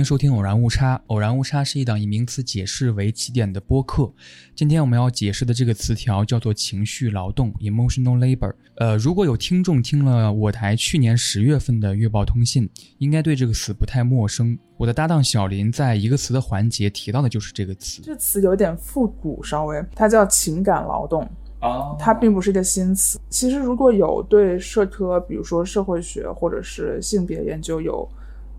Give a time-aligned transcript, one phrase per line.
[0.00, 0.96] 大家好，欢迎收听《偶然误差》。
[1.08, 4.10] 偶然误差是一档以名词解释为起点的播客。
[4.54, 8.54] 今天我们要解释的这个词条叫做情绪劳动 （emotional labor）。
[8.76, 14.58] 呃，如果有听众听了我台去年十月份的月报通信，应该对这个词不太陌生。
[14.78, 18.00] 我的搭档小林在一个词的环节提到的就是这个词。
[18.02, 21.28] 这词有点复古，稍微，它叫情感劳动。
[21.58, 23.20] 啊，它并不是一个新词。
[23.28, 28.10] 其实如果有对社科，比如说社会学或者是性别研究有。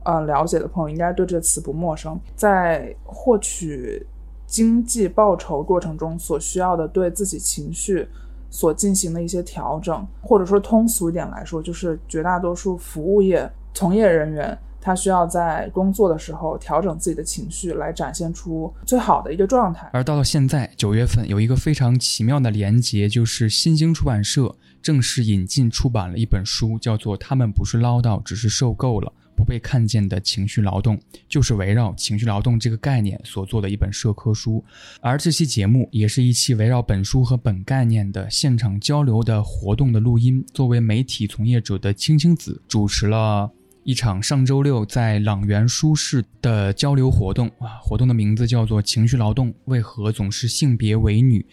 [0.03, 2.19] 呃，了解的朋友应该对这个词不陌生。
[2.35, 4.05] 在获取
[4.45, 8.07] 经济报酬过程中所需要的对自己情绪
[8.49, 19.89] 所进行的一些调整，或者说通俗一点来说，就是绝大多数服务业从业人员他需要在工作的时候调整自己的情绪，来展现出最好的一个状态。
[19.93, 29.13] 而到了现在九月份，有一个非常奇妙的连结，就是新兴出版社正式引进出版了一本书，叫做《他们不是唠叨，只是受够了》。
[29.35, 34.63] 不被看见的情绪劳动，就是围绕情绪劳动这个概念所做的一本社科书。
[34.99, 40.43] 而这期节目也是一期围绕本书和本概念的现场交流的活动的录音。
[40.53, 43.51] 作为媒体从业者的青青子，主持了
[43.83, 47.47] 一场上周六在朗园书室的交流活动。
[47.59, 51.45] 啊，活动的名字叫做“情绪劳动为何总是性别为女”。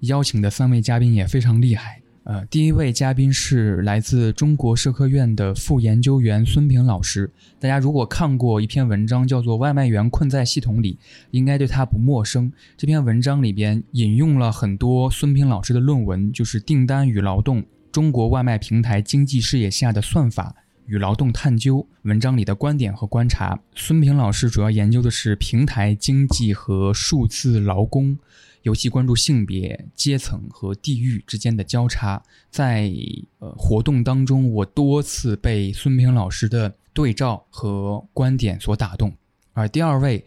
[0.00, 2.02] 邀请的三位嘉宾也非常厉害。
[2.26, 7.30] 呃，第一位嘉宾是来自中国社科院的副研究员孙平老师。
[7.60, 10.94] 大家如果看过一篇文章，叫做《外卖员困在系统里》，
[11.30, 12.52] 应该对他不陌生。
[12.76, 20.52] 这篇文章里边引用了很多孙平老师的论文，就是《订单与劳动：中国外卖平台经济视野下的算法
[20.86, 23.56] 与劳动探究》文章里的观点和观察。
[23.76, 28.18] 孙平老师主要研究的是平台经济和数字劳工。
[28.66, 32.92] 尤其关注性别、阶层和地域之间的交叉，在
[33.38, 39.16] 呃活动当中，我多次被孙平老师的对照和观点所打动。
[39.52, 40.24] 而第二位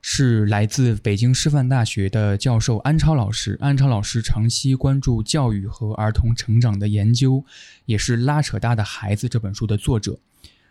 [0.00, 7.44] 是来自北京师范大学的教授安超老师，安超老师长期关注教育和儿童成长的研究，
[7.84, 10.18] 也是《拉扯大的孩子》这本书的作者。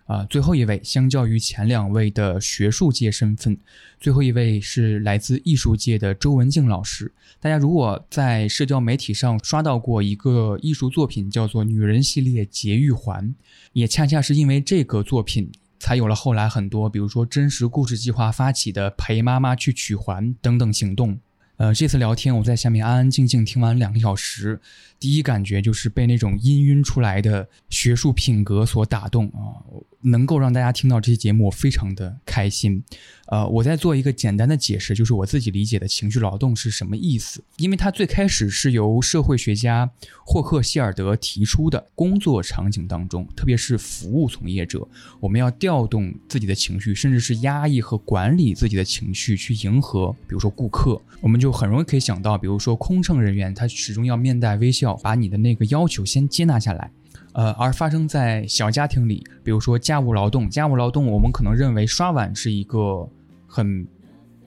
[0.05, 3.57] 啊，最后一位，相较于前两位的学术界身份，
[3.99, 7.11] 最后一位是来自艺术界的周文静老师。
[7.39, 13.33] 大家如果在社交媒体上刷到过一个艺术作品，叫做“女人系列节育环”，
[13.71, 15.49] 也恰恰是因为这个作品，
[15.79, 21.17] 才有了后来很多，比如说真实故事计划发起的陪妈妈去取环等等行动。
[21.63, 24.59] 呃，这次聊天我在下面安安静静听完两个小时，
[24.99, 29.63] 第一感觉就是被那种氤氲出来的学术品格所打动啊。
[30.05, 32.83] 能够让大家听到这期节目，我非常的开心。
[33.27, 37.41] 呃，我在做一个简单的解释，就是我自己理解的情绪劳动是什么意思。
[37.55, 39.89] 因为它最开始是由社会学家
[40.25, 44.85] 霍克希尔德提出的，工作场景当中，特别是服务从业者，
[45.21, 56.91] 我们要调动自己的情绪，甚至是压抑和管理自己的情绪，去迎合，比如说顾客，我们就很容易可以想到，比如说空乘人员，他始终要面带微笑，把你的那个要求先接纳下来。
[57.33, 63.07] 呃，而发生在小家庭里，比如说家务劳动，家务劳动，我们可能认为刷碗是一个
[63.47, 63.87] 很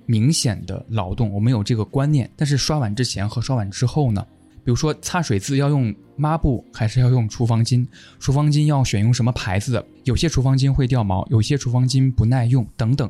[0.04, 2.30] 明显的劳动，我们有这个观念。
[2.36, 4.26] 但是刷碗之前和刷碗之后呢？
[4.64, 7.86] 比如说擦水渍要用抹布还是要用厨房巾？
[8.18, 9.86] 厨房巾要选用什么牌子的？
[10.02, 13.08] 有些厨房巾会掉毛，有些厨房巾不耐用，等等。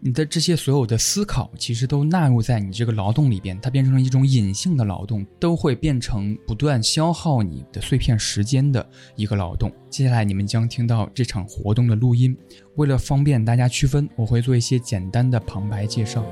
[0.00, 9.72] 你的这些所有的思考，其实都纳入在你这个劳动里边，它变成了一种隐性的劳动，都会变成不断消耗你的碎片时间的一个劳动。
[9.90, 12.36] 接下来你们将听到这场活动的录音，
[12.76, 16.24] 为了方便大家区分，我会做一些简单的旁白介绍。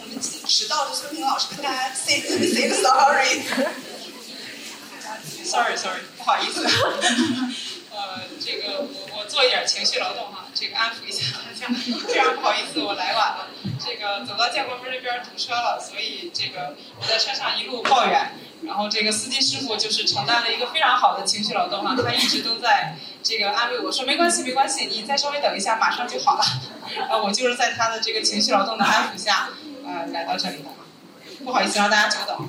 [0.00, 3.95] 我们迟到的孙平老师跟大家 say say sorry。
[5.46, 6.66] Sorry，Sorry，不好意思。
[7.94, 11.72] 呃，这个我我做一点情绪劳动哈，这个安抚一下大家。
[12.06, 13.46] 非常不好意思，我来晚了。
[13.82, 18.32] 这个走到建国门这边堵车了，所以这个我在车上一路抱怨。
[18.66, 26.44] 然后这个司机师傅就是承担了一个非常好的情绪劳动哈，他一直都在这个安慰我说没关系没关系，你再稍微等一下，马上就好了。
[27.08, 29.48] 啊，我就是在他的这个情绪劳动的安抚下，
[29.86, 30.68] 呃，来到这里的。
[31.44, 32.48] 不好意思让大家久等。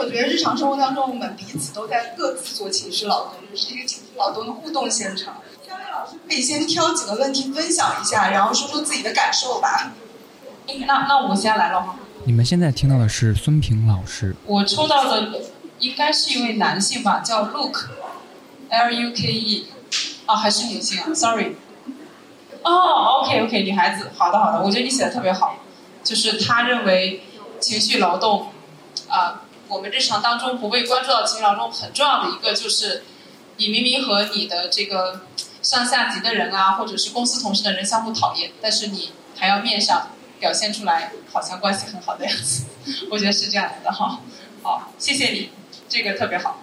[0.00, 5.42] 我觉得日常生活当中，我们彼此都在各自做情绪劳动，就是一个情绪劳动的互动现场。
[5.68, 9.92] 三位老师可以先挑几个问题分享一下，然后说说自己的感受吧。
[10.86, 11.96] 那那我先来了哈。
[12.24, 14.34] 你们现在听到的是孙平老师。
[14.46, 15.42] 我抽到的
[15.80, 19.66] 应该是一位男性吧，叫 Luke，L U K E，
[20.24, 21.56] 啊还是女性啊？Sorry。
[22.62, 25.56] 哦，OK OK，女孩子，好的好的，我觉得你写的特别好，
[26.02, 27.22] 就是他认为
[27.60, 28.48] 情绪劳动，
[29.06, 29.42] 啊。
[29.70, 33.04] 我们日常当中不被关注到情绪劳动很重要的一个就是，
[33.56, 35.22] 你明明和你的这个
[35.62, 42.64] 上下级的人啊，或者是公司同事的人相互讨厌，但是你还要面上表现出来好像关系很好的样子，
[43.10, 44.20] 我觉得是这样子的哈。
[44.62, 45.50] 好，谢谢你，
[45.88, 46.60] 这个特别好。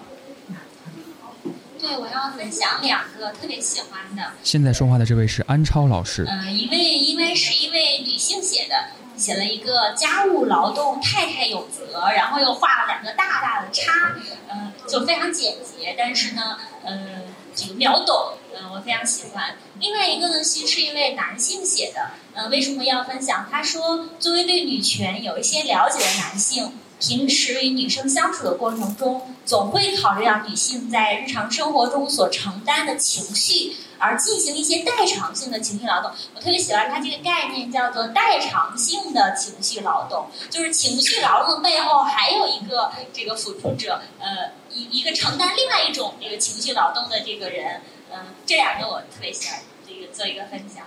[1.80, 4.24] 对，我要分享两个特别喜欢的。
[4.44, 6.26] 现在说话的这位是安超老师。
[6.28, 8.76] 嗯，一位因为是一位女性写的，
[9.18, 14.16] 写了一个家务劳动太太有责，然后又画了两个大大的叉，
[14.50, 17.24] 嗯，就非常简洁，但是呢，嗯，
[17.56, 19.56] 这个秒懂，嗯，我非常喜欢。
[19.80, 23.48] 另外一个呢，其实是一位男性写的，嗯，为什么要分享？
[23.52, 26.74] 他说，作为对女权有一些了解的男性。
[27.00, 36.12] 平时与女生相处的过程中，总会考虑到女性在日常生活中所承担的情绪，而进行一些代偿性的情绪劳动。
[36.36, 50.84] 我特别喜欢它这个概念，叫做代偿性的情绪劳动，就是情绪劳动背后还有一个这个辅助者，呃，一一个承担另外一种这个情绪劳动的这个人，嗯，这两个我特别喜欢这个做一个分享。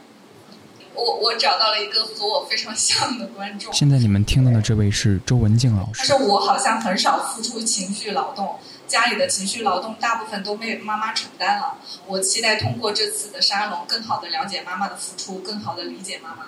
[0.93, 3.73] 我我找到了一个和我非常像的观众。
[3.73, 6.01] 现在你们听到的这位是周文静老师。
[6.01, 8.59] 他说我好像很少付出情绪劳动，
[8.91, 11.79] 家里的情绪劳动大部分都被妈妈承担了。
[12.07, 16.47] 我期待通过这次的沙龙，更好的了解妈妈的付出，更好的理解妈妈。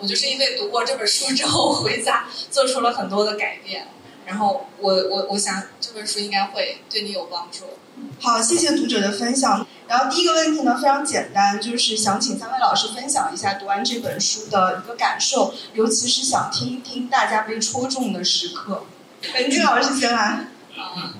[0.00, 3.86] 我就是因为读过这本书之后，回家做出了很多的改变。
[4.26, 7.66] 然后我我我想这本书应该会对你有帮助。
[8.20, 9.64] 好，谢谢读者的分享。
[9.86, 18.84] 然后第一个问题呢非常简单，就是想请三位老师分享一下读完这本书的一个感受，尤其是想听一听大家被戳中的时刻。
[19.34, 20.48] 文静老师先来。
[20.76, 21.14] 啊，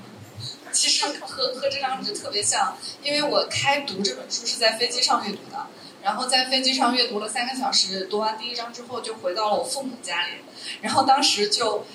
[0.74, 5.66] 其实和和这张纸特别像，因为我开读这本书是在飞机上阅读的，
[6.02, 10.32] 然后在飞机上阅读了三个小时，读完第一章之后就回到了我父母家里，
[10.82, 11.86] 然后当时就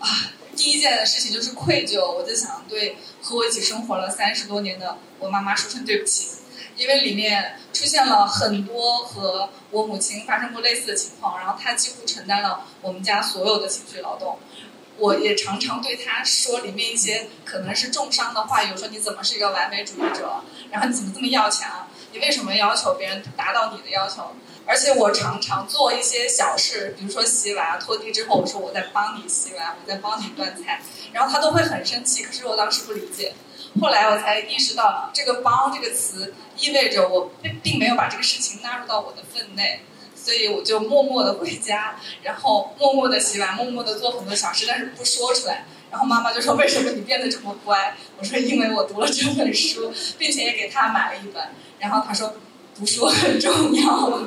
[0.00, 0.32] 啊。
[0.56, 6.28] 第一件事情就是愧疚，我就想对和我一起生活了三十多年的我妈妈说声对不起，
[6.76, 14.38] 因为里面出现了很多和我母亲发生过类似的情况，然后她几乎承担了我们家所有的情绪劳动。
[14.98, 24.34] 我也常常对他说里面一些可能是重伤的话，有说你怎么是一个完美主义者，然后你怎么这么要强，你为什么要求别人达到你的要求？
[24.66, 30.80] 而且我常常做一些小事，比如说洗碗、拖地之后，我说我在帮你洗碗，我在帮你端菜，
[31.12, 32.22] 然后他都会很生气。
[32.22, 33.34] 可是我当时不理解，
[33.78, 39.82] 后来我才意识到，这个“帮”这个词意味着我并并没有把这个事情纳入到我的分内，
[40.24, 45.66] 所以我就默默的回家，然后默默的洗碗，默默的做很多小事，但是不说出来。
[45.90, 51.42] 然后妈妈就说：“为什么你变得这么乖？”我说：“因为我读了这本书，并且也给他买了一本。”
[51.78, 52.34] 然后他说。
[52.76, 54.20] 读书很重要。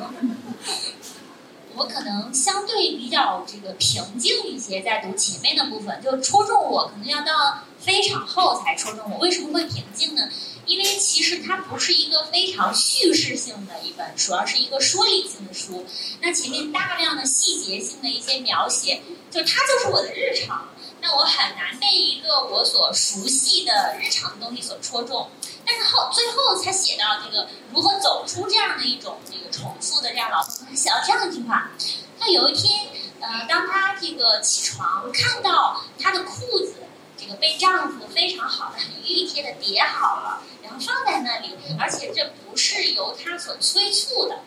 [1.75, 9.17] 我可能相对比较这个平静一些，在读前面的部分，就戳中我，可能要到非常后才戳中我。
[9.17, 10.29] 为什么会平静呢？
[10.67, 15.85] 因为其实它不是一个非常叙事性的一本书，而是一个说理性的书。
[16.21, 20.69] 那前面大量的细节性的一些描写，就它就是我的日常。
[20.99, 25.29] 那我很难被一个我所熟悉的日常的东西所戳中。
[25.65, 31.71] 但是后最后才写到这个如何走出这样的一种这个重复的这样劳动，他写到这样一句话：
[32.19, 36.75] 他有一天，呃，当他这个起床看到他的裤子
[37.17, 40.41] 这个被丈夫非常好的、很熨帖的叠好了，
[40.79, 44.39] 放在那里，而且这不是由他所催促的。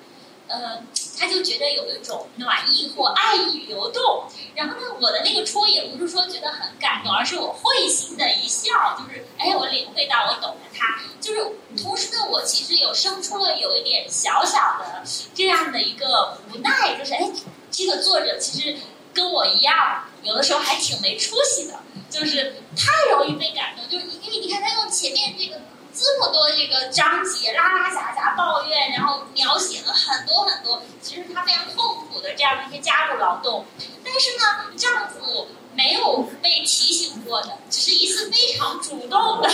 [0.48, 0.82] 呃，
[1.16, 4.24] 他就觉得有一种暖意或爱意流动。
[4.56, 10.98] 然后呢，我的那个戳也不是说觉得很感动，而是我会心的一笑，就是哎，我领会到，我懂了他。
[11.20, 11.40] 就是
[11.80, 17.30] 同时呢，我其实有生出了有一点小小的这样的一个无奈，就是哎，
[17.70, 18.76] 这个作者其实
[19.14, 21.78] 跟我一样，有的时候还挺没出息的，
[22.10, 23.88] 就是太容易被感动。
[23.88, 25.60] 就是因为你看他用前面这个。
[25.92, 33.66] 这么多这个章节拉拉杂杂抱怨，然后描写了很多很多，其实她非常痛苦的这样的一些家务劳动。
[34.04, 39.50] 但是呢，丈夫没有被提醒过的，只是一次非常主动的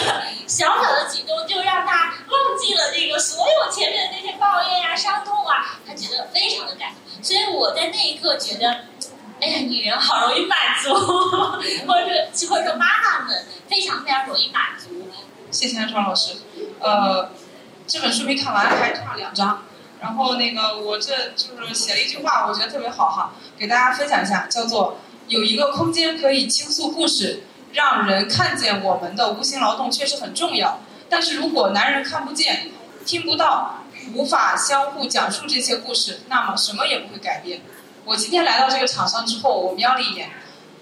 [0.47, 7.25] 小小的举动，就让她忘记了这个所有前面的那些抱怨呀、伤痛啊，她觉得非常的感动。
[7.25, 8.69] 所以我在那一刻觉得，
[9.40, 15.09] 哎呀，女人好容易满足，或者或者说妈妈们非常非常容易满足。
[15.56, 16.34] 谢谢安川老师，
[16.80, 17.30] 呃，
[17.86, 19.62] 这本书没看完，还差两章。
[20.02, 24.98] 然后那个我这就是写了一句话，我觉得特别好哈，给大家分享一下，叫做
[25.28, 30.78] 有一个空间可以倾诉故事，让人看见我们的无形劳动确实很重要。
[31.08, 32.70] 但是如果男人看不见、
[33.06, 33.82] 听不到、
[34.12, 37.62] 无法相互讲述这些故事，那么什么也不会改变。
[38.04, 40.28] 我今天来到这个场上之后，我瞄了一眼，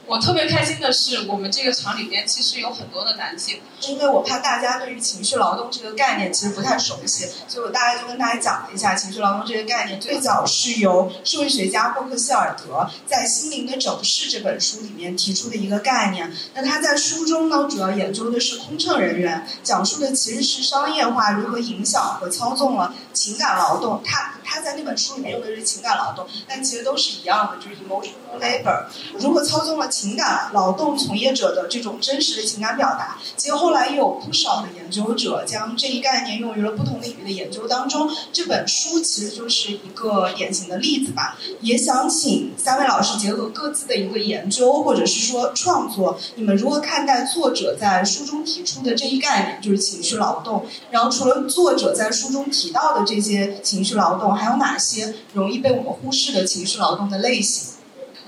[0.06, 9.98] 我特别开心的是，我们这个厂里面其实有很多的男性，因为我怕大家对于情绪劳动这个概念其实不太熟悉，所以我大概就跟大家讲了一下情绪劳动这个概念。
[9.98, 16.30] 最早是由社会学家霍克希尔德在《心灵的整饰》这本书里面提出的一个概念。
[16.52, 24.02] 那他在书中呢，主要研究的是空乘人员，讲述的其实是商业化如何影响和操纵了情感劳动。
[24.04, 28.84] 他他在那本书里面用的是情感劳动，但其实都是一样的，就是 emotional labor，
[29.18, 29.88] 如何操纵了。
[29.94, 38.10] 情感劳动从业者的这种真实的情感表达，其实后来也有不少的研究者将这一概念用于了不同领域的研究当中。
[38.32, 41.38] 这本书其实就是一个典型的例子吧。
[41.60, 50.66] 也想请三位老师结合各自的一个研究或者是说创作，你们如何看待作者在书中提出的这一概念，就是情绪劳动？
[50.90, 57.73] 然后除了作者在书中提到的这些情绪劳动，还有哪些容易被我们忽视的情绪劳动的类型？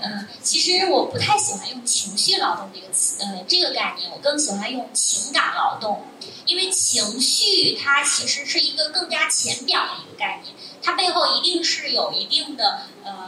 [0.02, 6.04] 嗯，其实我不太喜欢用情绪劳动这个词，呃，这个概念，我更喜欢用情感劳动，
[6.46, 13.25] 因为情绪它其实是一个更加浅表的一个概念，它背后一定是有一定的呃。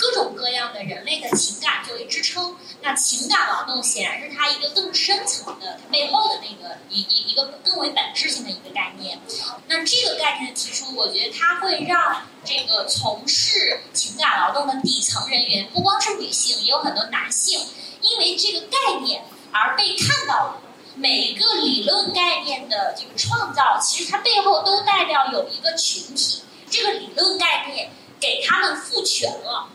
[0.00, 9.20] 各种各样的人类的情感作为支撑，那情感劳动显然是它一个更深层的它背后的那个一一一个更为本质性的一个概念。
[9.68, 17.60] 那这个概念的提出，我觉得它会让这个从事情感劳动的底层人员，不光是女性，也有很多男性，
[18.00, 20.62] 因为这个概念而被看到了。
[20.96, 29.68] 每一个理论概念的这个创造，其实它背后都代表有一个群体，这个理论概念给他们赋权了。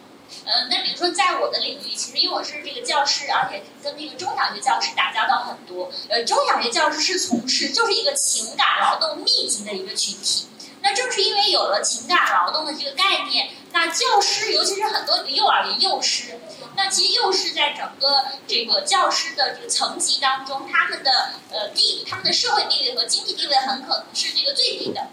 [0.44, 5.92] 呃，那比如说，在我的领域，其实因为我是这个教师，而且跟那个中小学教师打交道很多。
[6.10, 10.48] 呃，中小学教师是从事就是一个情感劳动密集的一个群体。
[10.82, 16.40] 那正是因为有了情感劳动的这个概念，那教师，尤其是很多幼儿园幼师，
[16.76, 25.08] 那其实幼师在整个这个教师的这个层级当中，他们的呃地，他们的社会地位和经济地位很可能是这个最低的。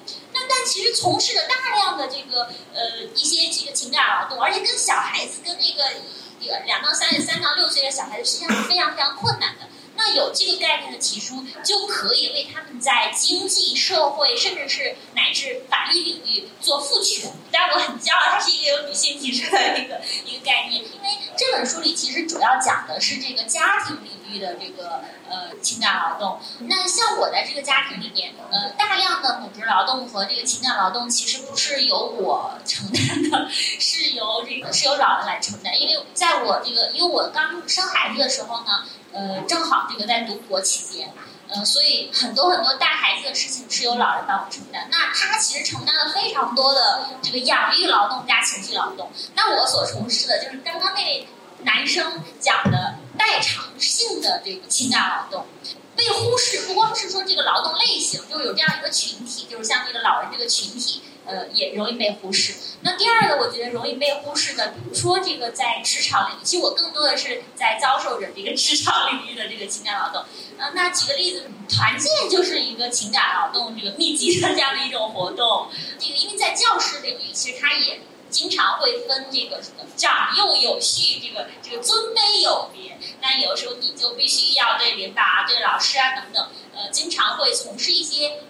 [0.49, 2.45] 但其实从事了大量的这个
[2.75, 9.69] 呃一些这个情感劳动，而且跟小孩子跟那个两到三岁、三到六岁的小孩子实际上是非常非常困难的。
[9.95, 17.31] 那有这个概念的提出，就可以为他们在经济社会，甚至是乃至法律领域做赋权。
[17.53, 20.83] 但我很骄傲，它是一个由女性提出的一个一个概念。
[20.83, 26.41] 因为这本书里其实主要讲的是这个家庭领域的这个呃情感劳动。
[26.69, 35.81] 那像我在这个家庭里面，呃，大量的母职劳动和这个情感劳动，其实不是由我承担的，是由这个是由老人来承担。
[35.81, 38.85] 因为在我这个，因为我刚生孩子的时候呢。
[39.15, 41.13] 呃，正好这个在读博期间，
[41.55, 44.89] 呃，所以很多很多带孩子的事情是由老人帮我承担。
[44.91, 49.11] 那他其实承担了非常多的这个养育劳动加情绪劳动。
[49.35, 51.27] 那我所从事的就是刚刚那位
[51.61, 55.47] 男生讲的代偿性的这个情感劳动，
[55.95, 56.63] 被忽视。
[56.67, 61.03] 不光是说这个劳动类型，就是有这样一个群体，就是像这个老人这个群体。
[61.25, 62.55] 呃，也容易被忽视。
[62.83, 70.25] 那第二个，我觉得容易被忽视的，比如说这个在职场领域，其实我更多的是在遭受着这个职场领域的这个情感劳动。
[70.59, 75.69] 呃，那举个例子，团建就是一个情感劳动这个密集的这样的一种活动。
[75.99, 82.99] 这个因为在教师领域，其实他也经常会分这个什么长幼有序，这个这个尊卑有别。
[83.21, 88.41] 那有时候你就必须要对领导啊、对老师啊等等，呃，经常会从事一些。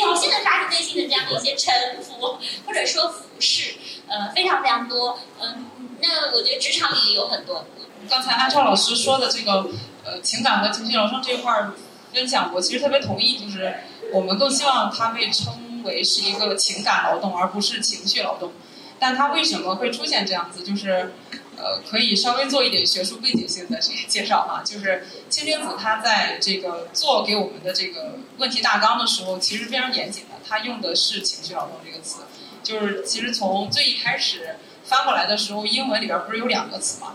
[0.00, 3.74] 表现的发自内心的这样的一些臣服或者说服侍，
[4.08, 5.18] 呃，非常非常多。
[5.40, 5.66] 嗯，
[6.00, 7.66] 那我觉得职场里也有很多。
[8.08, 9.68] 刚才安超老师说的这个
[10.04, 11.72] 呃情感和情绪劳动这一块儿
[12.12, 13.74] 分享，我其实特别同意，就是
[14.12, 18.52] 我们更希望它被称为是一个情感劳动，而不是情绪劳动。
[18.98, 20.62] 但它为什么会出现这样子？
[20.62, 21.14] 就是
[21.62, 32.22] 呃，可以稍微做一点学术背景性的这个介绍哈，就是清君子他在这个做给我们的这个问题大纲的时候，其实非常严谨的，他用的是情绪劳动这个词，
[32.62, 37.14] 就是其实从最一开始翻过来的时候，英文里边不是有两个词吗？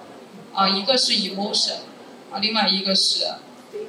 [0.54, 1.80] 啊，一个是 emotion，
[2.32, 3.26] 啊，另外一个是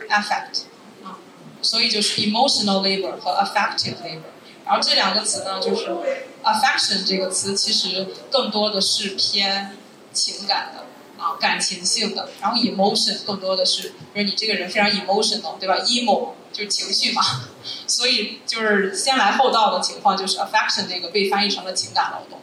[0.08, 0.62] affect，
[1.04, 1.18] 啊，
[1.62, 4.32] 所以就是 emotional labor 和 affective labor。
[4.64, 5.94] 然后这两个词呢，就是
[6.42, 9.76] affection 这个词其实更多的是偏
[10.16, 10.87] 情感的
[11.23, 12.30] 啊，感情性的。
[12.40, 17.23] 然后 emotion 更多的是，比如你这个人非常 emotional，对吧？emo 就是情绪嘛。
[17.87, 22.40] 所以就是先来后到的情况，就是 affection 这个被翻译成了情感劳动，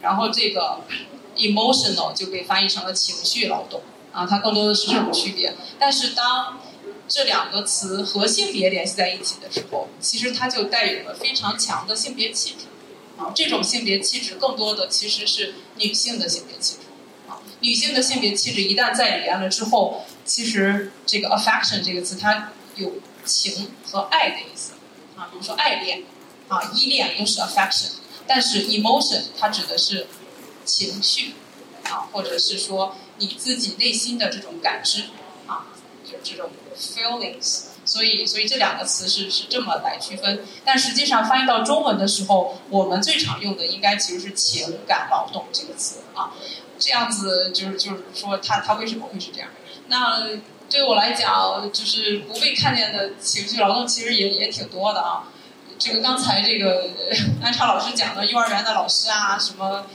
[0.00, 0.80] 然后这个
[1.36, 5.54] emotional 就被翻译成了情绪劳动啊，它更多的是这种区别。
[5.78, 6.58] 但是当
[7.08, 12.66] 这两个词和性别联系在一起的时候，其实它就带有了非常强的性别气质，
[13.18, 16.81] 啊，这种性别气质更多的其实是女性的性别气质，
[17.62, 24.72] 女性的性别气质一旦在里边了之后，其实这个 affection 这个词它有情和爱的意思
[25.16, 26.02] 啊，比如说爱恋
[26.48, 27.92] 啊、依恋都是 affection，
[28.26, 30.08] 但是 emotion 它指的是
[30.64, 31.34] 情绪
[31.84, 35.04] 啊，或者是说你自己内心的这种感知
[35.46, 35.66] 啊，
[36.04, 37.62] 就是这种 feelings。
[37.84, 46.32] 所以，所以这两个词是是这么来区分，但实际上翻译到中文的时候，我们最常用的应该其实是情感劳动这个词啊。
[46.82, 49.48] 这样子就是就是说，他他为什么会是这样？
[49.86, 50.26] 那
[50.68, 55.28] 对我来讲，就是不被看见的情绪劳动，其实也也挺多的啊。
[55.78, 56.88] 这个刚才这个
[57.42, 59.86] 安超老师讲的幼儿园的老师啊，什么。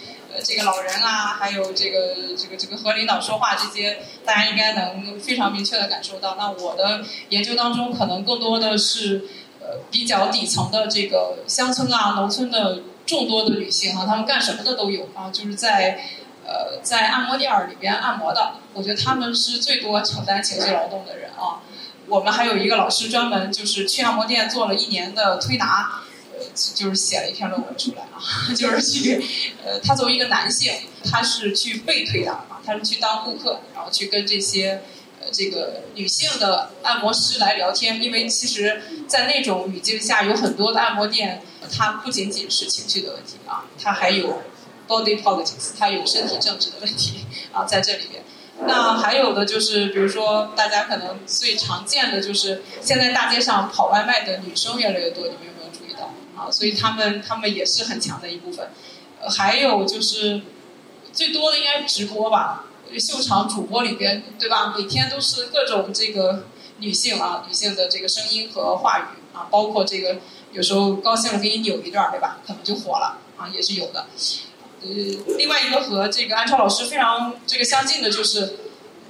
[0.44, 6.36] 这个老人啊，还有这个这个这个和领导说话这些，大家应该能非常明确的感受到。
[6.36, 9.24] 那我的研究当中，可能更多的是
[9.60, 16.06] 呃比较底层的这个乡村啊、农村的众多的女性啊，她们干什么的都有啊，就是在
[16.48, 21.62] 呃在按摩店里边按摩的，我觉得他们是最多承担情绪劳动的人啊。
[22.08, 26.02] 我们还有一个老师专门就是去按摩店做了一年的推拿。
[26.40, 26.44] 呃
[26.76, 28.22] 就是写了一篇论文出来啊，
[28.56, 29.20] 就是去，
[29.66, 30.72] 呃，他作为一个男性，
[31.04, 34.84] 他是去被推拿啊，他是去当顾客，然后去跟这些，
[35.20, 41.42] 呃，这个女性的按摩师来聊天，因为其实，在那种语境下，有很多的按摩店，
[41.76, 44.44] 它不仅仅是情绪的问题啊，它还有
[44.88, 48.24] body politics，它有身体政治的问题啊，在这里边。
[48.66, 56.12] 那还有的就是，比如说大家可能最常见的就是，现在大街上跑外卖的女生越来越多，你们有没有注意到？
[56.36, 58.68] 啊，所以他们他们也是很强的一部分，
[59.30, 60.42] 还有就是
[61.14, 62.66] 最多的应该直播吧，
[63.00, 64.74] 秀场主播里边，对吧？
[64.76, 66.46] 每天都是各种这个
[66.80, 69.04] 女性啊，女性的这个声音和话语
[69.38, 70.18] 啊，包括这个
[70.52, 72.40] 有时候高兴了给你扭一段，对吧？
[72.48, 74.08] 可能就火了啊，也是有的。
[74.82, 78.58] 呃，另外一个和这个安超老师非常这个相近的就是。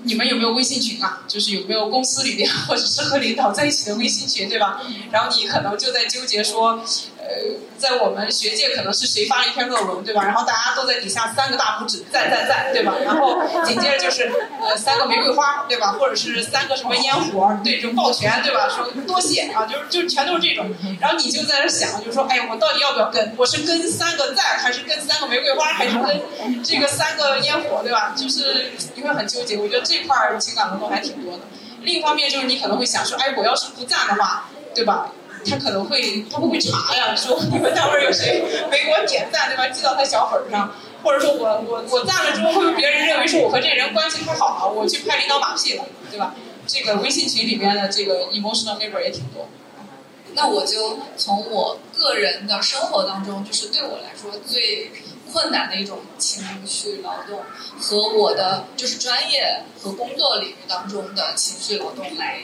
[0.03, 1.23] 你们有没有微信群啊？
[1.27, 4.79] 就是有没有公司里面 或者是和领导在一起的微信群，对吧？
[5.11, 6.79] 然后你可能就在纠结说，
[7.27, 10.23] 呃，在我们学界可能是谁发了一篇论文，对吧？
[10.23, 12.93] 然后大家都在底下三个大拇指赞赞赞，对吧？
[13.03, 15.93] 然后紧接着就是呃三个玫瑰花，对吧？
[15.99, 18.69] 或者是三个什么烟火，对，就抱拳，对吧？
[18.69, 20.69] 说多谢啊，就是就全都是这种。
[20.99, 23.33] 然后你就在那想，就说，哎，我到底要不要跟？
[23.35, 28.13] 我是跟三个赞，还是跟三个玫瑰花，还是跟这个三个烟火，对吧？
[28.15, 29.57] 就是你会很纠结。
[29.57, 29.87] 我觉得。
[29.87, 31.43] 这块儿情感劳动还挺多的，
[31.79, 35.09] 另一方面就是你可能会想说，哎，我要是不赞的话，对吧？
[35.45, 37.15] 他可能会他会不会查呀？
[37.15, 39.67] 说你们单位有谁没给我点赞，对吧？
[39.69, 40.73] 记到他小本上，
[41.03, 46.33] 或者说我我我赞了之后，会不会别人认为说我和这人关系太好了，我去拍领导马屁了，对吧？
[46.65, 49.47] 这个微信群里面的这个 emotional labor 也挺多。
[50.33, 54.91] 那我就从我个人的生活当中，就是对我来说最。
[55.31, 57.41] 困难的一种情绪劳动，
[57.79, 62.39] 和我的就是专业和工作领域当中的情绪劳动来，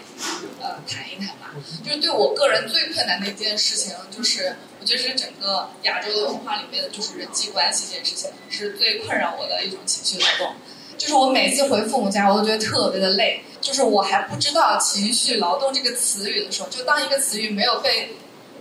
[0.61, 1.53] 呃，谈一谈吧。
[1.83, 10.55] 就是对我个人最困难的一件事情，就是我觉得是整个亚洲的文化里面的就是人际关系这件事情，是最困扰我的一种情绪劳动。
[10.97, 13.43] 就是我每次回父母家，我都觉得特别的累。
[13.59, 18.15] 就是我还不知道情绪劳动这个词语的时候，就当一个词语没有被。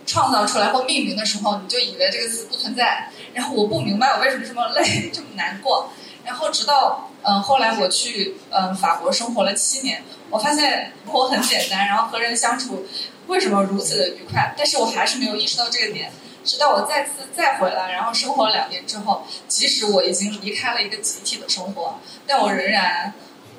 [0.04, 3.08] 创造出来或命名的时候，你就以为这个词不存在。
[3.34, 5.90] 然后我不明白我为什么这么累， 这么难过。
[6.24, 12.86] 然后直到嗯，后来我去嗯法国生活了七年，我发现我很简单，然后和人相处
[13.26, 14.54] 为什么如此的愉快？
[14.56, 16.12] 但是我还是没有意识到这个点。
[16.44, 23.12] 直到我再次再回来，然后生活两年之后，即使我已经离开了一个集体的生活，但我仍然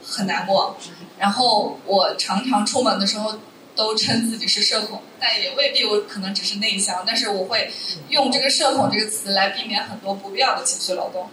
[0.05, 0.75] 很难过。
[1.17, 3.33] 然后我常常出门的时候。
[3.75, 7.71] 都称自己是社恐，但也未必我可能只是内向，但是我会
[8.09, 11.29] 用这个社恐这个词来避免很多不必要的情绪劳动。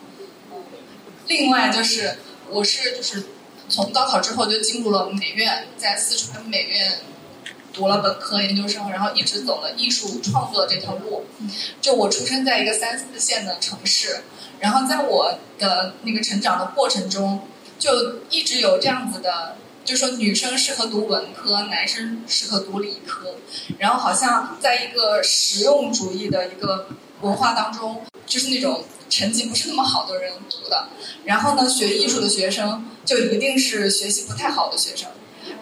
[1.26, 2.16] 另外就是
[2.48, 3.26] 我是就是
[3.68, 7.00] 从高考之后就进入了美院，在四川美院
[7.72, 11.26] 读了本科研究生，然后一直走了艺术创作这条路。
[11.80, 14.22] 就我出生在一个三四线的城市，
[14.60, 17.46] 然后在我的那个成长的过程中，
[17.78, 19.56] 就一直有这样子的。
[19.90, 23.34] 就说女生适合读文科，男生适合读理科，
[23.76, 26.86] 然后好像在一个实用主义的一个
[27.22, 30.86] 文化当中，就是那种成绩不是那么好的人读的。
[31.24, 35.08] 然后呢，学艺术的学生就一定是学习不太好的学生。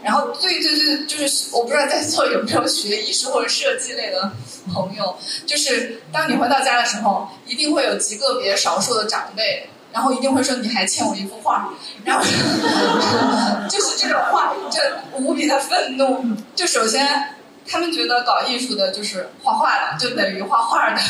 [0.04, 4.30] 然后最最最就是我不知道在座有没有学艺术或者设计类的
[4.74, 9.70] 朋友，就是当你回到家的时候，一定会有极个别少数的长辈。
[9.92, 11.72] 然后一定会说你还欠我一幅画，
[12.04, 12.24] 然后
[13.68, 14.80] 就是这种话，就
[15.18, 16.24] 无比的愤怒。
[16.54, 17.34] 就首先，
[17.66, 21.00] 他们觉得搞艺术的就是画画的，就等于画画的，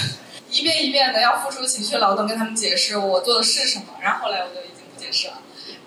[0.50, 3.84] 一遍一遍的要付出情绪劳动跟他们解释我做的是什么。
[4.00, 5.34] 然后后来我就已经不解释了。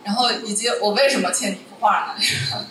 [0.03, 2.15] 然后以及我为什么欠你一幅画呢？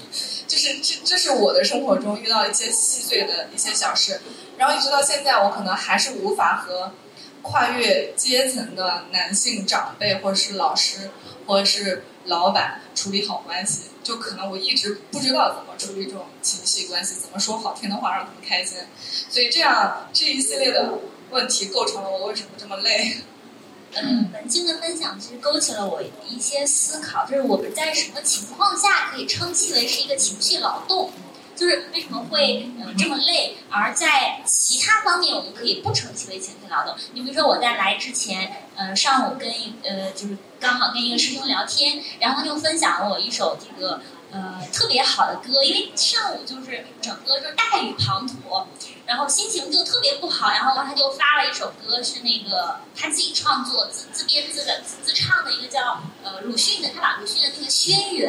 [0.46, 4.20] 就是这这是我的生活中遇到一些细碎的一些小事，
[4.58, 6.90] 然后一直到现在，我可能还是无法和
[7.42, 11.10] 跨越阶层的男性长辈或者是老师
[11.46, 18.78] 或者是老板处理好关系，就可能我一直不知道怎么处理这种情绪关系，怎么说好听的话让他们开心，
[19.28, 20.98] 所以这样这一系列的
[21.30, 23.16] 问题构成了我为什么这么累。
[23.92, 31.10] 嗯，文静的分享其实勾起了我一些思考，就是我们在什么情况下可以称其为是一个情绪劳动？
[31.60, 33.58] 就是为什么会嗯这么累？
[33.68, 36.96] 而在其他方面，我们可以不称其为情绪劳动。
[37.12, 48.64] 你比如说，我在来之前，呃，上午跟一呃，就是刚好跟一个师兄聊天，然后他就分享了我一首这个呃特别好的歌，因为上午就是整个就是大雨滂沱。
[49.06, 58.28] 然后心情就特别不好，然后他就发了一首歌，是那个他自己创作、自自编自的、自自唱的一个叫呃鲁迅的，他把鲁迅的那个《轩辕》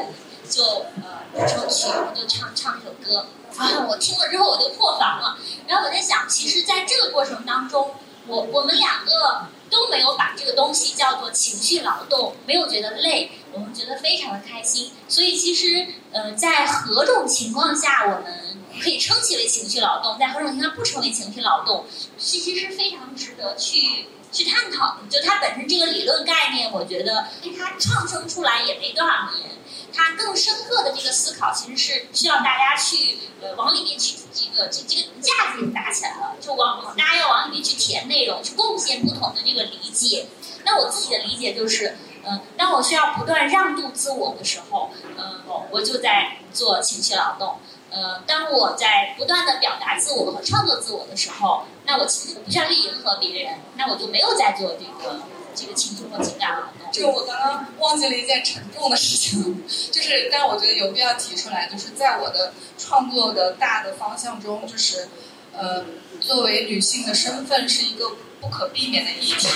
[0.52, 0.64] 就
[1.02, 3.26] 呃谱成曲，我就唱唱这首歌。
[3.58, 5.38] 然后我听了之后我就破防了。
[5.68, 7.92] 然后我在想，其实在这个过程当中，
[8.28, 14.92] 我我们两个都没有把这个东西叫做情绪劳动，没有觉得累，我们觉得非常的开心。
[15.08, 18.52] 所以其实呃，在何种情况下我们？
[18.82, 21.86] 可以称其为情绪劳动，在何种情况下不称为情绪劳动，
[22.18, 24.98] 其实是非常值得去去探讨。
[25.10, 29.50] 就它本身这个理论概念，我觉得因为它创生出来也没多少年，
[29.94, 40.28] 它更深刻的这个思考，其实是需要大家去呃往里面去这个这这个架子打起来了，就往大家要往里面去填内容，去贡献不同的这个理解。
[40.64, 45.42] 那我自己的理解就是，嗯，当我需要不断让渡自我的时候，嗯，
[45.72, 47.58] 我就在做情绪劳动。
[47.90, 55.20] 呃，当我在不断的表达自我和创作自我的时候，那我其实不需要去迎合别人，那我就没有在做这个
[55.56, 56.72] 这个情绪和情感了。
[56.92, 65.08] 这个我刚刚忘记了一件沉重的事情，就是，但我觉得有必要提出来，就是在我的创作的大的方向中，就是，
[65.54, 65.86] 呃，
[66.20, 69.48] 作为女性的身份是一个不可避免的议题。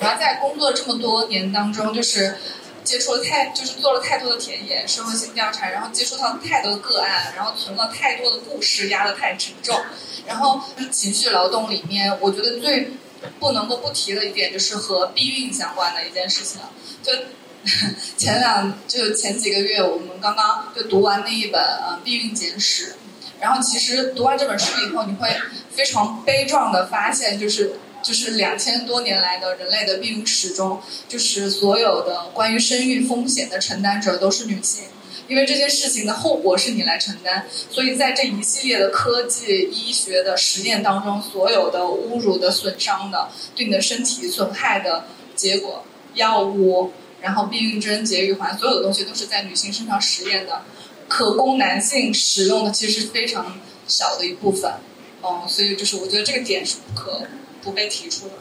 [0.00, 2.36] 然后在工作这么多年当中，就是。
[2.88, 9.78] 接触了太就是做了太多的田野社会性调查，然后接触到太多的个案，然后存了太多的故事，压得太沉重。
[10.26, 10.58] 然后
[10.90, 12.92] 情绪劳动里面，我觉得最
[13.38, 16.62] 不能够不提的一点就是和避孕相关的一件事情。
[17.02, 17.12] 就
[18.16, 22.92] 前两就前几个月，我们刚刚就读完那一本呃《避孕简史》，
[23.38, 25.28] 然后其实读完这本书以后，你会
[25.70, 27.78] 非常悲壮的发现，就是。
[28.08, 34.84] 就是两千多年来的人类的避孕史中，就是所有的关于生育风险的承担者都是女性，
[35.28, 45.04] 因为这件事情的后果是你来承担，所以在这一系列的科技医学的实验当中，所有的侮辱的、损伤的、对你的身体损害的
[45.36, 46.90] 结果，药物，
[47.20, 50.62] 然后避孕针、节育环，所有的东西都是在女性身上实验的，
[51.08, 54.72] 可供男性使用的其实是非常小的一部分，
[55.22, 57.20] 嗯，所以就是我觉得这个点是不可。
[57.68, 58.34] 不被提出的，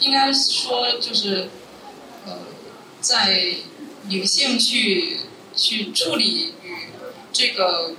[0.00, 1.48] 应该说就是，
[2.26, 2.36] 呃，
[3.00, 3.54] 在
[4.08, 5.20] 女性去
[5.54, 6.88] 去处理与
[7.32, 7.94] 这个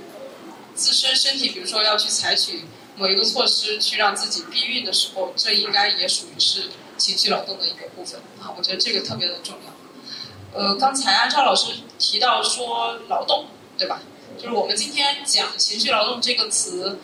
[0.75, 2.63] 自身身体，比如说要去采取
[2.97, 6.63] 某一个措施去让自己避孕的时候，这应该也属于是
[6.97, 8.53] 情绪劳动的一个部分啊。
[8.57, 10.59] 我觉得这个特别的重要。
[10.59, 13.45] 呃，刚才安超老师提到说劳动，
[13.77, 14.01] 对吧？
[14.37, 16.99] 就是我们今天讲情绪劳动这个词，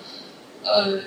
[0.65, 1.00] 呃。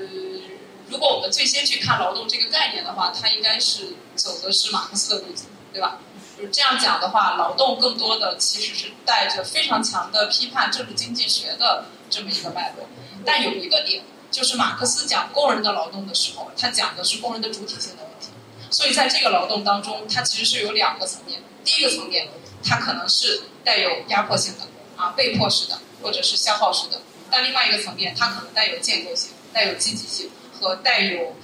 [0.93, 5.97] 如果我们最先去看劳动这个概念的话，它应该是走的是马克思的路径，对吧？
[6.37, 12.87] 就是这样讲的话，劳动更多的其实是带着非常强的批判政治经济学的这么一个脉络。
[13.25, 18.29] 但有一个点，就是马克思讲工人的劳动的时候，他讲的是工人的主体性的问题。
[18.71, 21.41] 所以在这个劳动当中，它其实是有两个层面。
[21.65, 22.29] 第一个层面，
[22.63, 26.99] 它可能是带有压迫性的啊，被迫式的或者是消耗式的；
[27.31, 30.31] 但另外一个层面，它可能带有建构性，带有积极性。
[30.63, 31.35] 和带有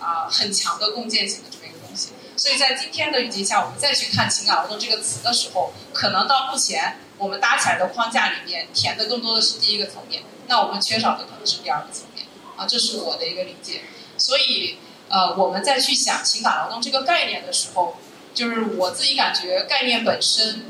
[0.00, 13.82] 啊很强的共建性的这么一个东西，所以在今天的语境下，我们再去看情感劳动这个词的时候，可能到目前我们搭起来的框架里面填的更多的是第一个层面，那我们缺少的可能是第二个层面啊，这是我的一个理解。
[14.18, 17.96] 所以呃，我们再去想情感劳动这个概念的时候，
[18.34, 20.64] 就是我自己感觉概念本身，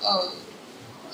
[0.00, 0.30] 呃，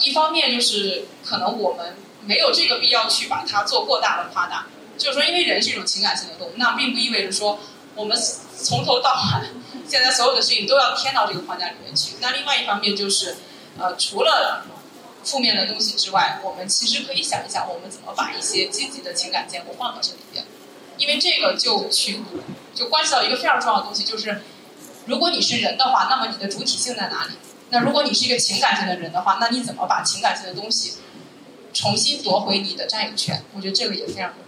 [0.01, 4.67] 一方面就是可能我们没有这个必要去把它做过大的夸大。
[4.99, 7.59] 就是说，因为人是一种情感性的动物，那并不意味着说
[7.95, 8.19] 我们
[8.61, 9.49] 从头到尾
[9.89, 12.17] 现在所有的事情都要添到这个框架里面去。
[12.21, 13.37] 那另外一方面就是，
[13.79, 14.67] 呃，除了
[15.25, 20.45] 负面的东西之外，我们其实可以想一想，我们怎么把一些积极的情感建构放到这里边。
[20.99, 22.21] 因为这个就去
[22.75, 24.43] 就关系到一个非常重要的东西，就是
[25.07, 27.35] 如果你是人的话，那么你的主体性在哪里？
[27.71, 30.95] 那如果你是一个情感性的人的话，那你怎么把情感性的东西
[31.73, 33.45] 重新夺回你的占有权？
[33.55, 34.41] 我觉得这个也非常重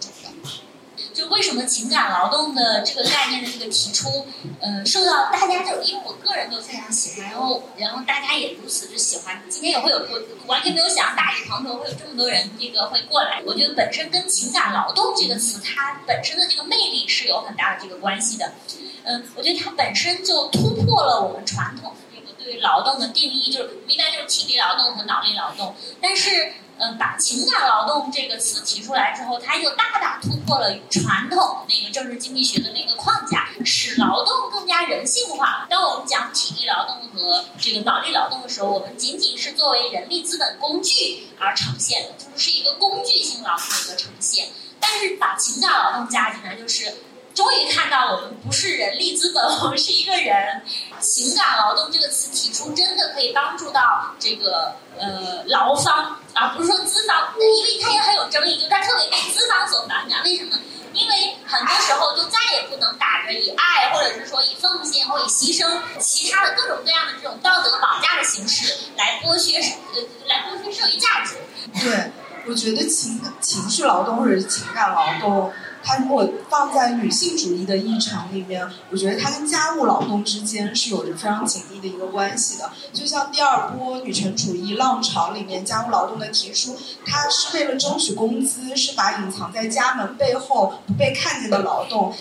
[1.21, 4.25] 就为什么情感劳动的这个概念的这个提出，
[4.59, 9.39] 嗯，受到大家就因为我个人都非常喜欢，然后然后大家也如此之喜欢。
[9.47, 13.39] 今天也会有我完全没有想到大雨滂沱会有这么多人这个会过来。
[13.45, 18.53] 我觉得本身跟情感劳动这个词它本身的这个魅力是有很大的这个关系的。
[19.03, 26.53] 嗯，我觉得它本身就突破了我们传统的这个对于劳动的定义，就是应该就是体力劳动和脑力劳动，但是。
[26.81, 35.67] 嗯，把情感劳动这个词提出来之后，它又大大突破了传统那个政治经济学的那个框架，使劳动更加人性化。
[35.69, 44.49] 当我们讲体力劳动和这个脑力劳动的时候，我们仅仅是作为人力资本工具而呈现的，就是一个工具性劳动的一个呈现。
[44.79, 46.91] 但是把情感劳动加进来，就是。
[47.33, 50.61] 终于看到我们不是人力资本，我们是一个人。
[50.99, 60.23] 情感劳动这个词提出，真的可以帮助到这个呃劳方，而不是说资方，因为它也很有争议，就它特别被资方所反感。
[60.23, 60.59] 为什么？
[60.93, 71.37] 因为很多时候就再也不能打着以爱，或者是说以奉献或以牺牲其他的各种各样的这种道德绑架的形式来剥削呃来剥削社会价值。
[71.79, 72.11] 对，
[72.45, 75.51] 我觉得情情绪劳动或者是情感劳动。
[75.83, 82.69] 它如果放在女性主义的议程里面，我觉得它跟家务劳动之间是有着非常紧密的一个关系的。
[82.93, 92.13] 就像第二波女权主义浪潮里面家务劳动的提出，它是为了争取工资，是把隐藏在家门背后不被看见的劳动，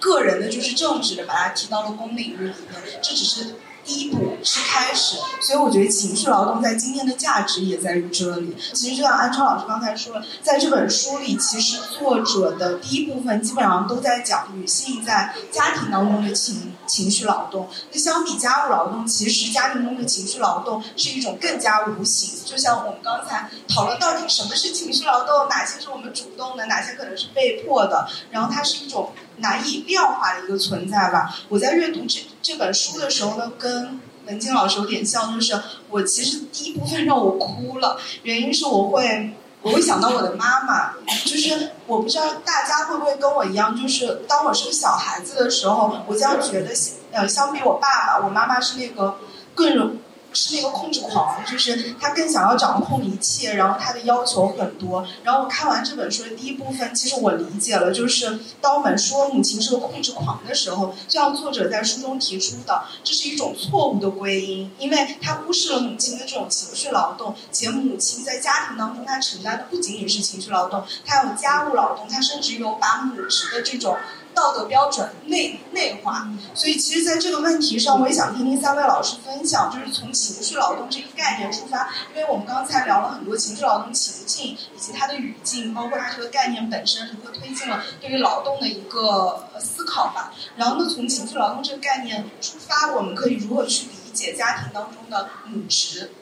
[0.00, 3.00] 个人的就是政治的，把它提到了公领域里面。
[3.02, 3.56] 这只是。
[3.84, 8.56] 第一步是开始，所以我觉得情绪劳动在今天的价值也在于这里。
[8.72, 17.68] 其实就像安超老师刚才说了，在这本书里，其实作者的第一部分基本上都在讲女性在家庭当中的情情绪劳动。
[17.92, 22.40] 那相比家务劳动，其实家庭中的情绪劳动是一种更加无形。
[22.44, 29.12] 就像我们刚才讨论到底什么是情绪劳动，哪些是我们主动的，哪些可能是被迫的，然后它是一种。
[29.38, 31.34] 难以量化的一个存在吧。
[31.48, 40.92] 我在阅读这这本书的时候呢，跟文静老师有点像，就是我其实第一部分让我哭了，原因是我会我会想到我的妈妈，
[41.24, 46.70] 就是我不知道大家会不会跟我一样，就是当我是个小孩子的时候，我将觉得
[47.12, 49.18] 呃相比我爸爸，我妈妈是那个
[49.54, 49.96] 更容。
[50.34, 55.06] 是那个控制狂，就是他更想要掌控一切，然后他的要求很多。
[55.22, 73.96] 然后我看完这本书的第一部分，其实我理解了，就是当我们说母亲是个控制狂的时候，就像作者在书中提出的，这是一种错误的归因，因为他忽视了母亲的这种情绪劳动，且母亲在家庭当中，她承担的不仅仅是情绪劳动，她有家务劳动，她甚至有把母职的这种。
[74.34, 90.32] 道德标准内内化，所以其实，在这个问题上，我也想听听三位老师分享，就是从情绪劳动这个概念出发，因为我们刚才聊了很多情绪劳动情境以及它的语境，包括它这个概念本身如何推进了对于劳动的一个思考吧。
[90.56, 96.12] 然后呢，从情绪劳动这个概念出发，我们可以如何去理解家庭当中的母职？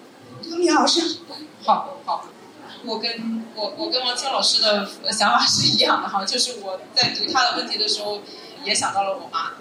[0.48, 1.18] 汤米老师，
[1.64, 2.26] 好好。
[2.84, 8.20] 我跟我我跟王青老师的想法是一样的哈，就是我在读他的问题的时候，
[8.64, 9.52] 也想到了我妈，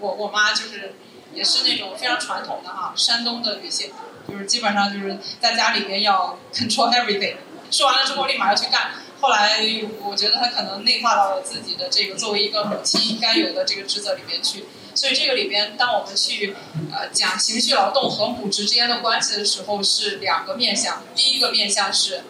[0.00, 0.94] 我我妈就是
[1.34, 3.90] 也是那种非常传统的哈，山东的女性，
[4.28, 7.36] 就是基本上就是在家里边要 control everything，
[7.70, 8.92] 说完了之后立马要去干。
[9.20, 9.58] 后来
[10.02, 14.64] 我觉得她可能内化到了自己的这个作为一个母亲应该有的这个职责里面去。
[14.94, 16.54] 所以这个里边，当我们去
[16.92, 21.02] 呃讲情绪劳动和母职之间的关系的时候，是两个面向。
[21.14, 22.22] 第一个面向是。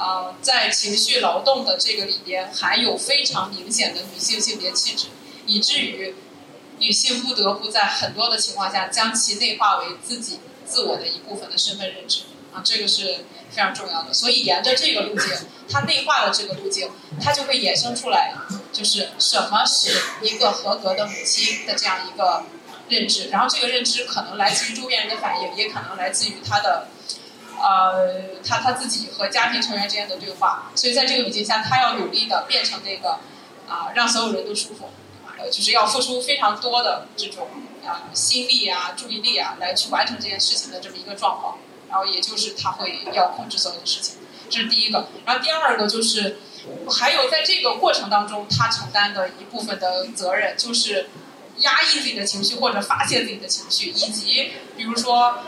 [0.00, 5.08] 啊，在情绪劳动的这个里边，含有非常明显的女性性别气质，
[5.44, 6.14] 以至于
[6.78, 12.22] 女性不得不在很多的情况下将其内化为自己自我的一部分的身份认知。
[12.50, 14.14] 啊，这个是非常重要的。
[14.14, 15.36] 所以沿着这个路径，
[15.68, 16.90] 它内化的这个路径，
[17.22, 18.32] 它就会衍生出来，
[18.72, 22.44] 就是什么是一个合格的母亲的这样一个
[22.88, 23.28] 认知。
[23.28, 26.88] 然后这个认知可能来自于周边人的反应，也可能来自于他的。
[27.62, 33.18] 呃，他他自己和家庭成员之间的对话，所以在这个语境下，他要努力的变成那个
[33.68, 34.88] 啊，让所有人都舒服，
[35.36, 37.48] 呃，就是要付出非常多的这种
[37.86, 41.58] 啊心力啊、注意力啊，来去完成这件事情的这么一个状况。
[41.90, 44.16] 然后也就是他会要控制所有的事情，
[44.48, 45.08] 这是第一个。
[45.26, 46.38] 然后第二个就是，
[46.88, 51.10] 还有在这个过程当中，他承担的一部分的责任，就是
[51.58, 55.40] 压抑自己的情绪或者发泄自己的情绪，以及比如说。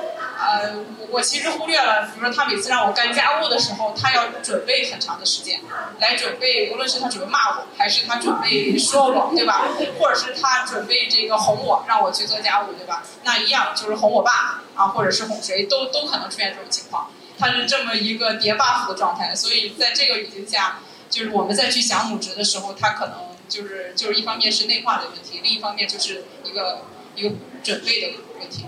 [0.43, 5.61] 呃，我我其实忽略了，比如说他每次让我干家务的时候，他要准备很长的时间
[6.01, 9.69] 来准备，无论是他准备骂我，还是他准备说我，对吧？
[10.01, 13.05] 或者是他准备这个哄我，让我去做家务，对吧？
[13.23, 17.11] 那一样就是哄我爸啊，或者是哄谁，都都可能出现这种情况。
[17.39, 23.17] 他是这么一个叠 buff 的状态，所以在这个语境下，就是我们再去想母职的时候，他可能
[23.49, 26.83] 就是就是一方面是内化的问题，另一方面就是一个
[27.15, 28.09] 一个准备的
[28.41, 28.67] 问题。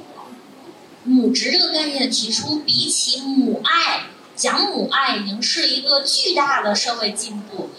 [1.05, 7.71] 母职这个概念的提出，比起母爱，讲母爱已经是一个巨大的社会进步。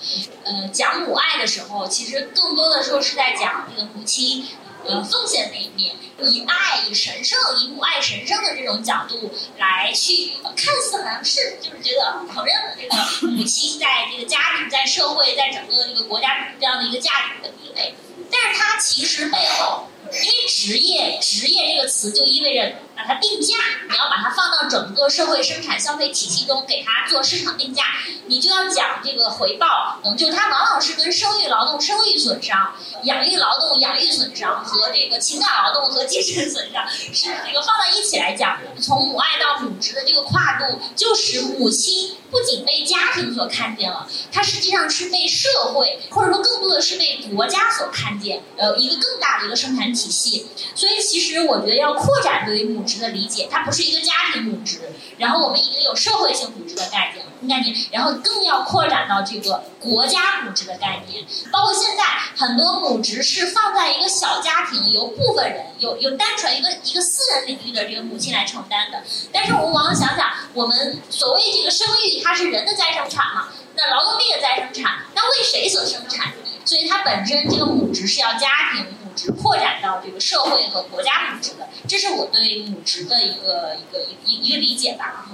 [0.44, 4.46] 呃，讲母爱的时候，其实更多的时候是在讲这个母亲
[4.86, 17.96] 呃奉献那一面，以爱、以神圣、以母爱神圣的这种角度来去，看似好像是就是觉得承认了这个母亲在这个家庭、在社会、在整个这个国家这样的一个价值的地位，
[18.32, 19.88] 但是它其实背后。
[20.12, 23.56] 因为职业，职业这个词就意味着把它定价，
[23.90, 27.84] 你要把它放到整个社会生产消费体系中，给它做市场定价，
[28.28, 38.58] 你就要讲这个回报，嗯，就它往往是跟生育劳动、生育损伤、养育劳动、养育损伤和这个情感劳动和精神损伤是这个放到一起来讲。
[38.82, 49.95] 从母爱到母职的这个跨度，就使母亲不仅被家庭所看见了，它实际上是被社会，或者说更多的是被国家所看见，呃，一个更大的一个生产。
[49.96, 54.82] 体系，所以其实我觉得要扩展对于母职的理解，它不是一个家庭母职，
[55.18, 62.04] 然后我们已经有社会性母职的概念，概念，然后更要扩展到这个国家母职的概念，包括现在
[62.36, 76.34] 很多母职是放在一个小家庭，由部分人，有有单纯一个一个私人领域的这个母亲来承担的，但是我们往往想想，我们所谓这个生育，它是人的再生产嘛，那劳动力的再生产，那为谁所生产？
[76.66, 78.86] 所以它本身这个母职是要家庭。
[79.32, 85.26] 扩展到这个社会和国家母职的，这是我对母职的一个一个一一个理解吧。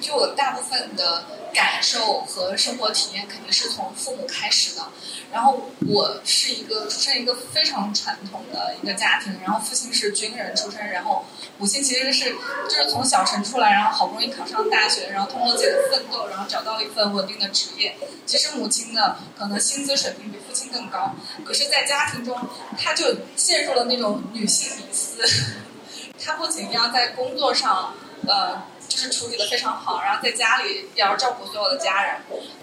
[0.00, 4.86] 就我大部分的感受和生活体验，肯定是从父母开始的。
[5.32, 11.24] 然后我是一个出生一个非常传统的一个家庭，然后父亲是军人出身，然后
[11.58, 12.34] 母亲其实是
[12.68, 17.94] 就是从小城出来，然后好不容易考上大学，然后通过自己的奋斗，然后找到了一份稳定的职业。
[18.26, 22.36] 其实母亲的可能薪资水平比父亲更高，可是，在家庭中，
[22.76, 25.22] 她就陷入了那种女性迷思。
[26.18, 27.94] 她不仅要在工作上，
[28.26, 28.62] 呃。
[28.90, 32.16] 就是处理的非常好，然后在家里也要照顾所有的家人。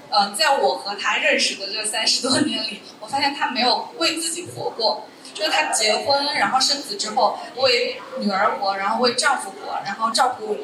[0.10, 5.08] 嗯，在我和他认识的这三十多年里，我发现他没有为自己活过。
[5.34, 10.58] 就是他结婚，然后生子之后，为女儿活，然后为丈夫活，然后照顾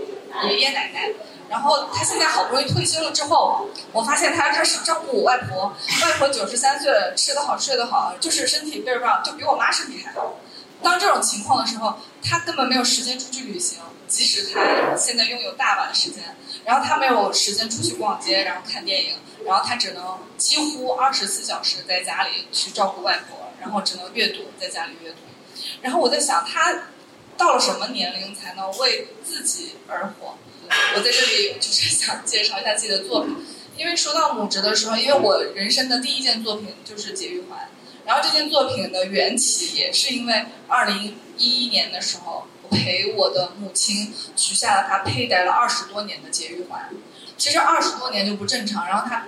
[0.47, 1.11] 爷爷奶奶。
[1.49, 5.73] 然后他现在好不容易退休了之后，我发现他开始照顾我外婆。
[6.01, 10.33] 外婆九十三岁，吃得好，睡得好，就是身体倍儿棒，就比我妈身体还好。
[10.81, 13.79] 当这种情况的时候，他根本没有时间出去旅行。
[14.13, 16.23] 即使他现在拥有大把的时间，
[16.65, 25.17] 然后他没有时间出去逛街，然后看电影，然后他只能几乎二十四小时在家里去照顾外婆，然后只能阅读，在家里阅读。
[25.81, 26.89] 然后我在想，他
[27.35, 30.37] 到了什么年龄才能为自己而活？
[30.95, 33.35] 我在这里就是想介绍一下自己的作品，
[33.75, 37.59] 因为说到母职的时候，因为我人生的第一件作品就是《解玉环》，
[38.05, 42.45] 然后这件作品的缘起也是因为二零一一年的时候。
[42.73, 46.89] 陪我的母亲取下了她佩戴了二十多年的节育环，
[47.37, 48.87] 其实二十多年就不正常。
[48.87, 49.25] 然后她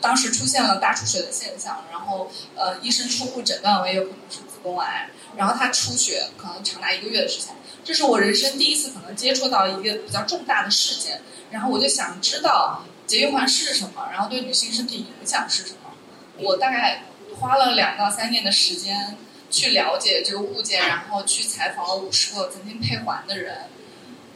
[0.00, 7.48] 当时出现了大出血的现象，然后呃医生初步诊断为有可能是子宫癌，然后她出血可能长达一个月的时间。
[7.84, 11.20] 这是我人生第一次可能接触到一个比较重大的事件，
[11.50, 15.92] 然后我就想知道节育环是什么，然后对女性身体影响是什么。
[16.38, 17.04] 我大概
[17.38, 19.16] 花了两到三年的时间。
[19.56, 23.70] 去了解这个物件，然后去采访了五十个曾经配环的人，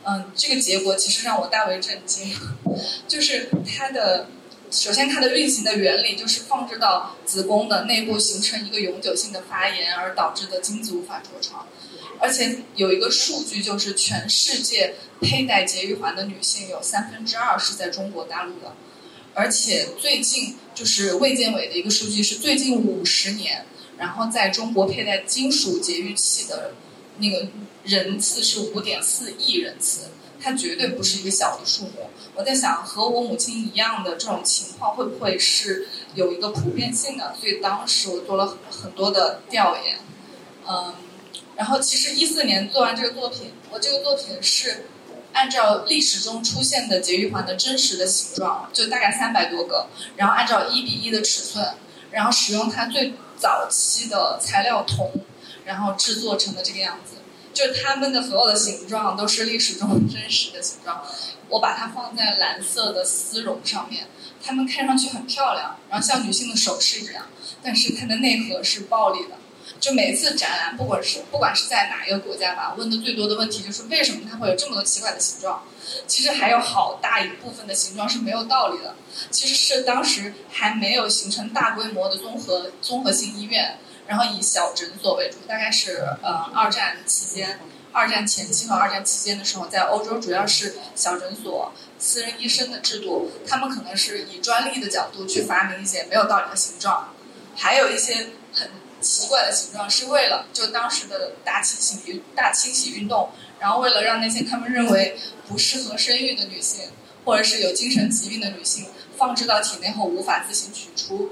[0.04, 2.34] 嗯，这个结果其实让我大为震惊，
[3.06, 4.28] 就是它的，
[4.70, 11.66] 首先它的运行的原理就是放置到子宫的内部形成一个永久性的发炎而导致的精子无法着床，
[12.18, 18.74] 而且有一个数据就是全世界佩戴节育环的女性有三分之二是在中国大陆的，
[19.34, 23.66] 而且最近就是卫健委的一个数据是最近五十年。
[24.00, 26.72] 然后在中国佩戴金属节育器的
[27.18, 27.48] 那个
[27.84, 30.08] 人次是五点四亿人次，
[30.40, 32.08] 它绝对不是一个小的数目。
[32.34, 37.34] 我在想，和我母亲一样的这种情况会不会是有一个普遍性的？
[37.38, 39.98] 所以当时我做了很多的调研，
[40.66, 40.94] 嗯，
[41.56, 44.86] 然后其实一四年做完这个作品，我这个作品是
[45.34, 51.74] 按照历史中出现的节育环的真实的形状，就大概三百多个，然后按照一比一的尺寸，
[52.12, 53.12] 然后使用它最。
[53.40, 55.10] 早期的材料铜，
[55.64, 57.16] 然后制作成的这个样子，
[57.54, 61.02] 就是它们的所有的形状都是历史中真实的形状。
[61.48, 64.06] 我把它放在蓝色的丝绒上面，
[64.44, 67.26] 它们看上去很漂亮，然后像女性的首饰一样，
[67.62, 69.39] 但是它的内核是暴力的。
[69.78, 75.62] 就每次展览，不管是不管是在哪一个国家吧，问的最多的问题就是为什么它会有这么多奇怪的形状？
[76.06, 78.94] 其实还有好大一部分的形状是没有道理的。
[79.30, 85.38] 其实是当时还没有形成大规模的综合综合性医院，然后以小诊所为主。
[85.48, 87.58] 大概是呃二战期间、
[87.92, 97.14] 二战前期和二战期间的时候，在欧洲主要是小诊所、私人医生的制度，他们可能是以专利的角度去发明一些没有道理的形状，
[97.56, 98.70] 还有一些很。
[99.00, 105.16] 奇怪的形状是为了就当时的大清洗运大清洗运动，然后为了让那些他们认为
[105.48, 106.90] 不适合生育的女性，
[107.24, 108.86] 或者是有精神疾病的女性
[109.16, 111.30] 放置到体内后无法自行取出。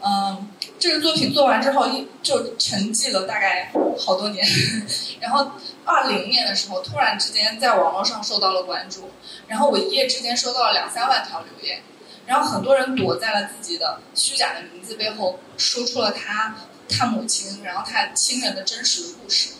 [0.00, 4.46] 嗯，这个作品做完之后一就沉寂了大概好多年，
[5.20, 5.52] 然后
[5.84, 9.10] 二零年的时候突然之间在网络上受到了关注，
[9.48, 11.82] 然后我一夜之间收到了两三万条留言。
[12.26, 16.56] 然后很多人躲在了自己的虚假的名字背后，说出了他
[16.88, 19.50] 他母亲，然后他亲人的真实的故事。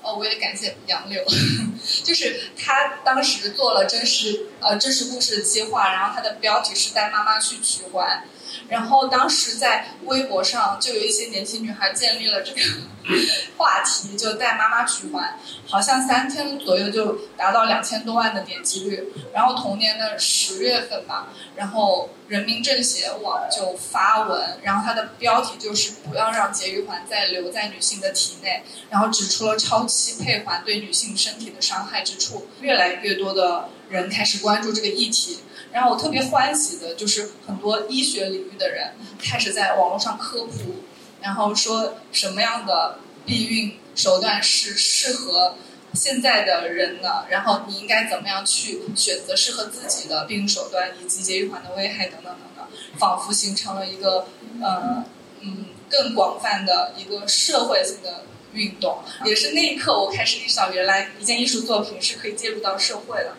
[0.00, 1.22] 哦，我也感谢杨柳，
[2.04, 8.24] 就是他当时做了真实呃真实故事的计划，然后他的标题是带妈妈去取环。
[8.68, 12.60] 然后当时在微博上就有一些年轻女孩建立了这个
[13.56, 19.12] 话题，就带妈妈取环，好像三天左右就达到两千多万的点击率。
[19.32, 32.48] 然后同年的十月份吧，然后人民政协网就发文，然后它的标题就是不要让节育环再留在女性的体内，然后指出了超期配环对女性身体的伤害之处。
[32.60, 35.38] 越来越多的人开始关注这个议题。
[35.72, 38.92] 然后我特别欢喜的就是很多医学领域的人
[39.22, 40.82] 开始在网络上科普，
[41.20, 45.54] 然后说什么样的避孕手段是适合
[45.92, 52.66] 现在的人的，然后你应该怎么样去选择适合自己的避孕手段，以及节育环的危害等等等等，
[52.98, 54.26] 仿佛形成了一个
[54.62, 55.04] 呃
[55.40, 58.98] 嗯更广泛的一个社会性的运动。
[59.24, 63.34] 也是那一刻我开始意识到，原来一件艺术作品是可以介入到社会的。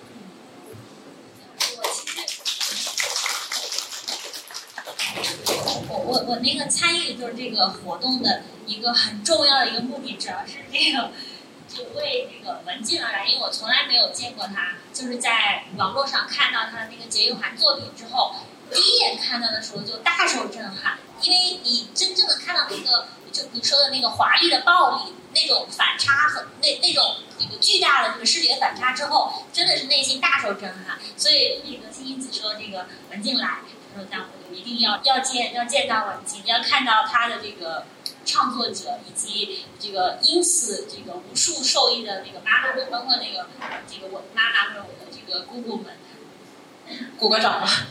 [5.90, 11.12] 我我我那个参与就是这个活动的一个很重要的一个目的，主要是这个
[11.68, 18.36] 就为这个文静而来，因为我从来没有见过他，就是在网络上看到他的那个节育环作品之后，
[18.72, 31.00] 第一眼看到的时候就大受震撼，因为你真正的看到那个就你说的那个华丽的暴力那种反差和那那种那个巨大的这个视觉反差之后，真的是内心大受震撼。
[31.18, 33.60] 所以那个青青子说这个文静来。
[33.96, 37.86] 说那我就一定要要见要见到文静，要看到他的这个
[38.26, 43.48] 创作者，以及这个因此这个无数受益的那个妈妈们，包括那个
[43.88, 45.98] 这个我妈妈和我的这个姑姑们，
[47.18, 47.70] 鼓个掌吧。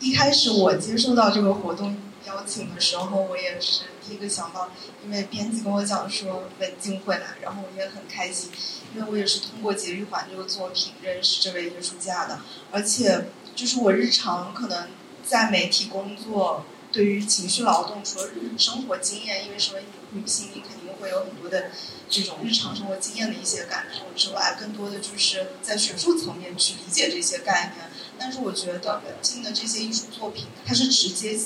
[0.00, 4.68] 一开始我接受到这个活动邀请的时候，我也是第一个想到，
[5.04, 8.50] 因为编辑跟我讲说文静会来，然后我也很开心。
[8.92, 12.40] 因为我也是通过《节育环》这个作品认识这位艺术家的，
[12.72, 14.88] 而且就是我日常可能
[15.24, 21.70] 在媒体工作，对于情绪劳动，除了生活经验，因为身为女性，你肯定会有很多的
[22.08, 27.88] 这种日常生活经验的一些感受之外，更多的就是在学术层面去理解这些概念。
[28.18, 31.38] 但是我觉得文静的这些艺术作品，它是直接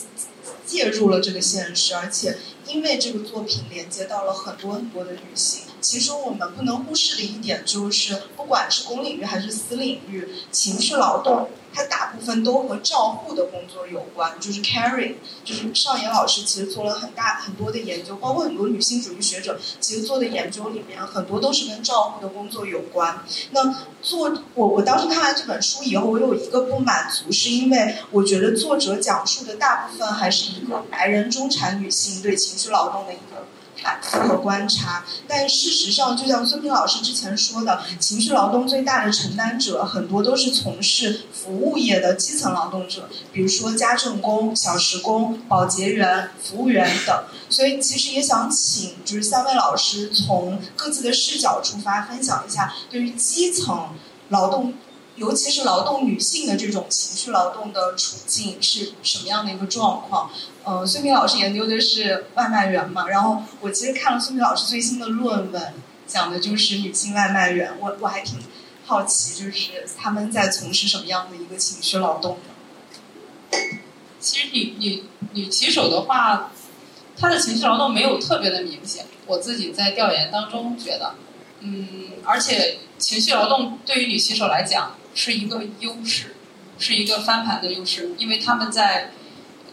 [0.66, 5.62] 介入了这个现实，而且因为这个作品连接到了很多很多的女性。
[5.80, 15.16] 其实我们不能忽视的一点就是，不管是公领域还是私领域，情绪劳动它大部分都和照护的工作有关，就是 caring。
[15.44, 23.24] 就是少年老师其实做了很大很多的研究，包括很多女性主义学者其实做的研究里面，很多都是跟照护的工作有关。
[23.50, 33.33] 那做我我当时看完这本书以后，我有一个不满足，是因为我觉得作者讲述的大部分还是一个白人中产女性对情绪劳动的一个。
[33.84, 47.24] 反复和观察，但事实上，就像孙平老师之前说的，情绪劳动最大的承担者很多都是从事服务业的基层劳动者，比如说家政工、小时工、保洁员、服务员等。
[47.50, 53.90] 所以，其实也想请就是三位老师从各自的视角出发，分享一下对于基层
[54.30, 54.72] 劳动。
[55.16, 60.28] 尤其是劳动女性的这种情绪劳动的处境是什么样的一个状况？
[60.64, 65.74] 呃，孙平老师研究的是外卖员嘛，然后我其实看了孙平老师最新的论文，
[66.06, 68.38] 讲的就是女性外卖员，我我还挺
[68.86, 72.38] 好奇，就是他们在从事什么样的一个情绪劳动
[74.18, 75.04] 其实女女
[75.34, 76.50] 女骑手的话，
[77.18, 79.04] 她的情绪劳动没有特别的明显。
[79.26, 81.14] 我自己在调研当中觉得，
[81.60, 81.88] 嗯，
[82.24, 86.34] 而且情绪劳动对于女骑手来讲是一个优势，
[86.78, 89.10] 是一个翻盘的优势，因为他们在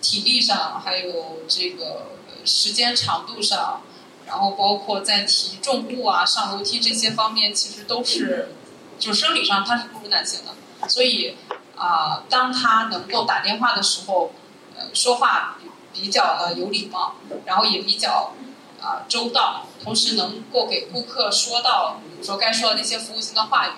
[0.01, 2.07] 体力上还有这个
[2.43, 3.81] 时间长度上，
[4.25, 8.55] 然后包括在提重物啊、上楼梯这些方面，其实都是
[8.99, 11.37] 就生理上他是不如男性的，所以
[11.75, 14.31] 啊，当他能够打电话的时候，
[14.75, 15.57] 呃，说话
[15.93, 18.33] 比较的有礼貌，然后也比较
[18.81, 23.71] 啊周到，同时能够给顾客说到，比如说该说的那些服务性的话语，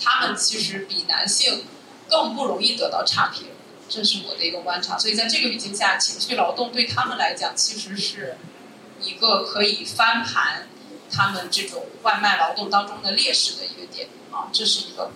[0.00, 1.64] 他们其实比男性
[2.08, 3.48] 更不容易得到差评，
[3.88, 4.98] 这是我的一个观察。
[4.98, 8.36] 所以在这个语境下，情绪劳动对他们来讲其实是
[9.02, 10.68] 一个可以翻盘
[11.10, 15.10] 他们这种外卖劳动当中的劣势的一个点啊，这是一个。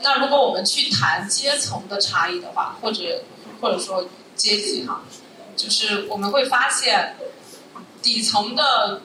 [0.00, 3.22] 那如果我们去谈阶层的差异的话，或者
[3.60, 5.02] 或者说阶级哈，
[5.56, 7.16] 就是我们会发现
[8.00, 9.02] 底层的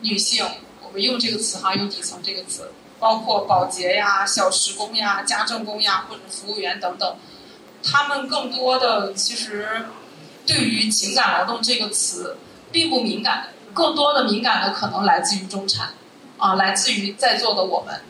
[0.00, 0.46] 女性，
[0.82, 7.16] 我们用这个词哈，用底层这个词，包括保洁呀、小时工呀、家政工呀或者服务员等等，
[7.86, 9.86] 他们更多的其实
[10.44, 12.36] 对于情感劳动这个词
[12.72, 15.94] 并不敏感，更多的敏感的可能来自于中产
[16.36, 18.00] 啊，来自于在座的我们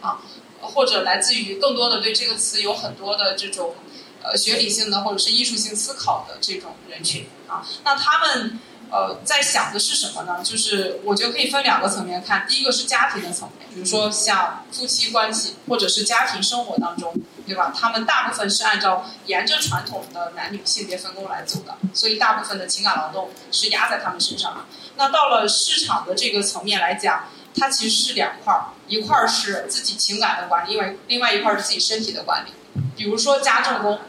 [0.00, 0.20] 啊。
[0.64, 3.74] 或者来自于更多的对这个词有很多的这种
[4.22, 8.60] 呃学理性的或者是艺术性思考的这种人群啊，那他们
[8.92, 10.42] 呃在想的是什么呢？
[10.44, 17.14] 就是我觉得可以分两个层面看，第一个是家庭的层面，比如说像夫妻关系或者是家庭生活当中，
[17.46, 17.72] 对吧？
[17.74, 24.60] 他们大部分是按照沿着传统的男女性别分工来走的，所以大部分的情感劳动是压在他们身上的。
[24.96, 27.24] 那到了市场的这个层面来讲。
[27.54, 32.80] 它其实是两块儿，一块儿是自己情感的管理，因为另外一块儿是自己身体的管理。
[32.96, 34.00] 比如说家政工，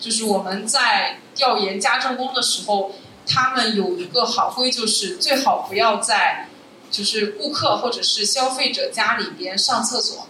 [0.00, 2.92] 就是我们在调研家政工的时候，
[3.26, 6.48] 他们有一个好规，就是最好不要在
[6.90, 10.28] 就是顾客或者是消费者家里边上厕所，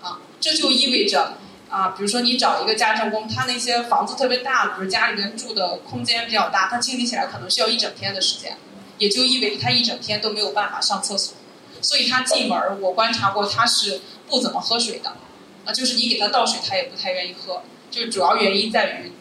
[0.00, 8.56] 啊，这就意味着啊，比如说你找一个家政工，他那些房子特别大，比如家里边住的空间比较大，他清理起来可能需要一整天的时间，
[8.98, 11.34] 也就意味着他一整天都没有办法上厕所。
[11.80, 15.16] 所以他进门我观察过，他是不怎么喝水的，
[15.64, 17.62] 啊，就是你给他倒水，他也不太愿意喝。
[17.90, 19.12] 就主要原因在于，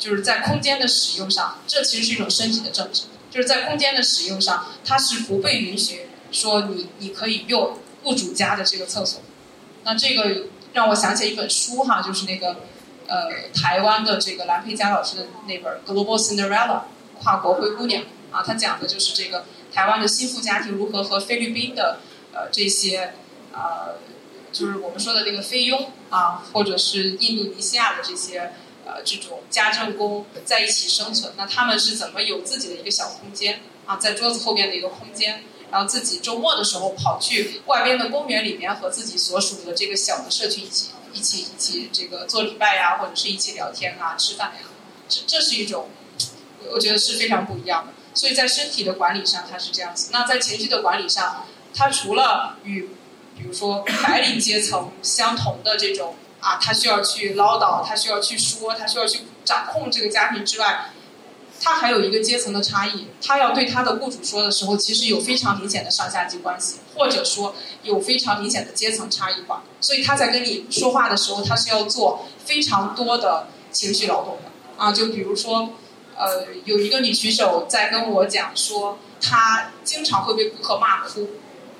[0.00, 3.02] 就是在空间的使用上，这其实是一种身体的政治。
[3.30, 9.20] 就是在空间的使用上，它是不被允许说你你可以用雇主家的这个厕所。
[9.84, 12.56] 那这个让我想起一本书哈，就是那个
[13.06, 16.66] 呃台湾的这个蓝佩佳老师的那本《Global Cinderella》
[17.22, 19.44] 跨国灰姑娘啊，他讲的就是这个。
[19.72, 22.00] 台湾的新富家庭如何和菲律宾的
[22.32, 23.14] 呃这些
[23.52, 23.94] 呃
[24.50, 28.50] 就是我们说的那个菲佣啊，或者是印度尼西亚的这些
[28.94, 31.32] 呃这种家政工在一起生存？
[31.36, 44.68] 那他们是怎么有自己的一个小空间啊，在桌子后边的一个空间，然后自己周末的时候跑去外边的公园里面和自己所属的这个小的社区一起一起一起这个做礼拜呀，或者是一起聊天啊、吃饭呀，
[45.08, 45.88] 这这是一种
[46.72, 47.92] 我觉得是非常不一样的。
[48.12, 50.10] 所以在身体的管理上，它是这样子。
[50.12, 52.88] 那在情绪的管理上，它除了与，
[53.36, 60.90] 比如说白领阶层相同的这种啊，他需要去唠叨，他需要去说，他需要去掌控这个家庭之外，
[61.62, 63.06] 他还有一个阶层的差异。
[63.22, 69.62] 他要对他的雇主说的时候，其实有非常明显的上下级关系，或者说有非常明显的阶层差异化。
[69.80, 75.70] 所以他在跟你说话的时候，他是要做非常多的情绪劳动的啊，就比如说。
[76.22, 81.30] 呃，有一个女骑手在跟我讲说，她经常会被顾客骂哭，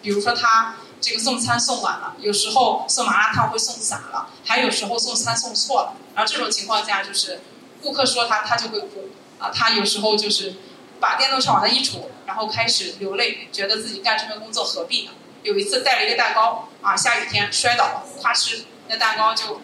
[0.01, 5.95] 比如说她这个送餐送晚了，有时候送麻辣烫会送洒了，还有时候送餐送错了。
[6.15, 7.41] 然后这种情况下，就是
[7.83, 9.51] 顾客说他他就会哭啊。
[9.51, 10.55] 他有时候就是
[11.01, 15.13] 把电动车往那一杵，然后开始流泪，觉得自己干这份工作何必呢？
[15.43, 19.61] 有一次带了一个蛋糕啊，下雨天摔倒了，咵哧，那蛋糕就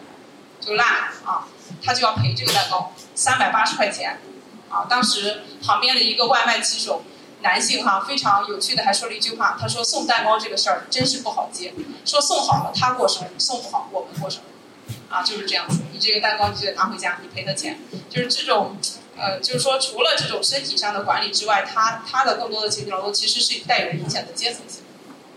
[0.61, 1.47] 就烂了啊，
[1.85, 4.21] 他就要赔这个蛋糕三百八十块钱。
[4.69, 7.03] 啊，当时旁边的一个外卖骑手，
[7.47, 11.73] 男性哈，非常有趣的还说了一句话，他说送蛋糕这个事儿真是不好接，
[12.05, 17.79] 说送好了他过生日，送不好我们过生日，啊，就是这样子，你这个蛋糕你就得拿回家，你赔他钱，
[18.11, 18.77] 就是这种，
[19.17, 24.83] 呃，就是说除了这种身体上的管理之外，他他的更多的情绪劳动其实是带有明显的阶层性，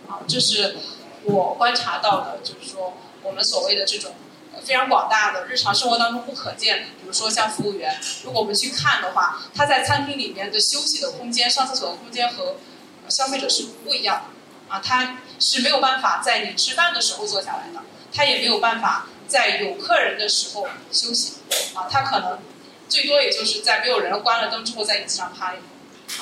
[0.07, 0.77] 啊，这是
[1.25, 4.13] 我观察到的，就是说我们所谓的这种。
[4.63, 12.55] 非常广大的日常生活当中不可见的，比如说像服务员，如果我们去看的话，他在餐厅里面的休息的空间、上厕所的空间和
[13.07, 17.81] 消费者是不一样的啊，他是没有办法在你吃饭的时候坐下来的，
[18.13, 21.37] 他也没有办法在有客人的时候休息
[21.73, 22.39] 啊，他可能
[22.87, 25.63] 最多也就是在没有人关了灯之后在椅子上趴一会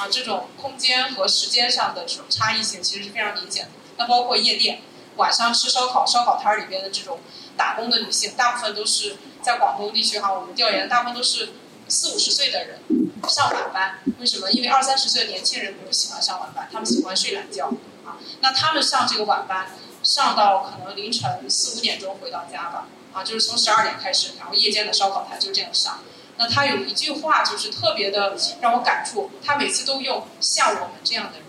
[0.02, 3.72] 啊，这种空间和时间上的这种差异性其实是非常明显的。
[3.98, 4.82] 那包括夜店，
[5.16, 7.20] 晚上吃烧烤，烧烤摊儿里边的这种
[7.58, 11.50] 打工的女性，大部分都是在广东地区哈，我们调研大部分都是
[11.88, 12.80] 四五十岁的人
[13.28, 14.00] 上晚班。
[14.20, 14.50] 为什么？
[14.52, 17.68] 因为二三十岁的年轻人不喜欢上晚班，他们喜欢睡懒觉
[18.06, 18.18] 啊。
[18.42, 19.68] 那他们上这个晚班，
[20.04, 26.00] 上到可能凌晨四五点钟回到家吧，啊，就是从十二点开始，然后夜间的烧烤摊就这样上。
[26.38, 31.48] 那他有一句话就是特别的让我感触，他每次都用“像我们这样的人”，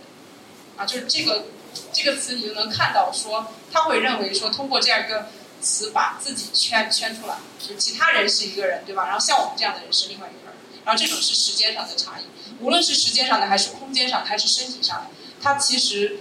[0.79, 1.45] 啊，就是这个
[1.93, 5.27] 这个词你就能看到说他会认为说通过这样一个
[5.61, 9.07] 词把自己圈圈出来，就其他人是一个人对吧？
[9.07, 10.55] 然后像我们这样的人是另外一个人，
[10.85, 12.25] 然后这种是时间上的差异，
[12.61, 15.11] 无论是时间上的还是空间上还是身体上的，
[15.43, 16.21] 它其实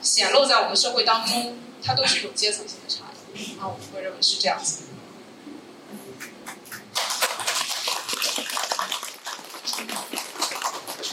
[0.00, 3.04] 显露在我们社会当中，它都是有阶层性的差
[3.34, 4.82] 异，啊，我会认为是这样子。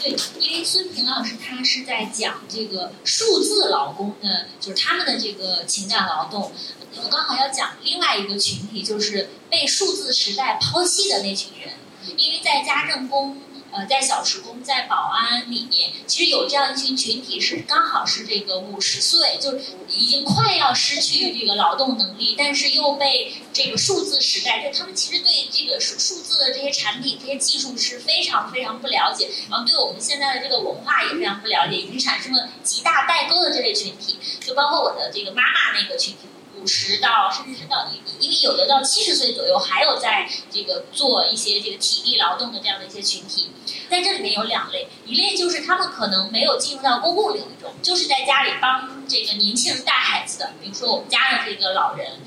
[0.02, 6.50] 对，因为孙平老师他是在讲这个数字劳工的，就是他们的这个情感劳动。
[6.96, 11.74] 我刚好要讲另外一个群体，就是被数字时代抛弃的那群人，
[12.16, 13.36] 因为在家政工。
[13.72, 19.58] 呃，在小时工、在保安里面，其实有这样一群群体是刚好是这个五十岁，就
[19.88, 36.20] 已经快要失去这个劳动能力，但是又被这个数字时代，就他们其实对这个数数字的这些产品、这些技术是非常非常不了解，然后对我们现在的这个文化也非常不了解，已经产生了极大代沟的这类群体，就包括我的这个妈妈那个群体。
[36.60, 37.88] 五十到甚至是到，
[38.18, 43.50] 因为有的到七十岁左右，还有在这个做一些这个体力劳动的这样的一些群体，
[43.88, 52.20] 在这里面有两类，一类就是他们可能没有进入到公共领域中，就是在家里帮这个年轻人带孩子的，比如说我们家的这个老人，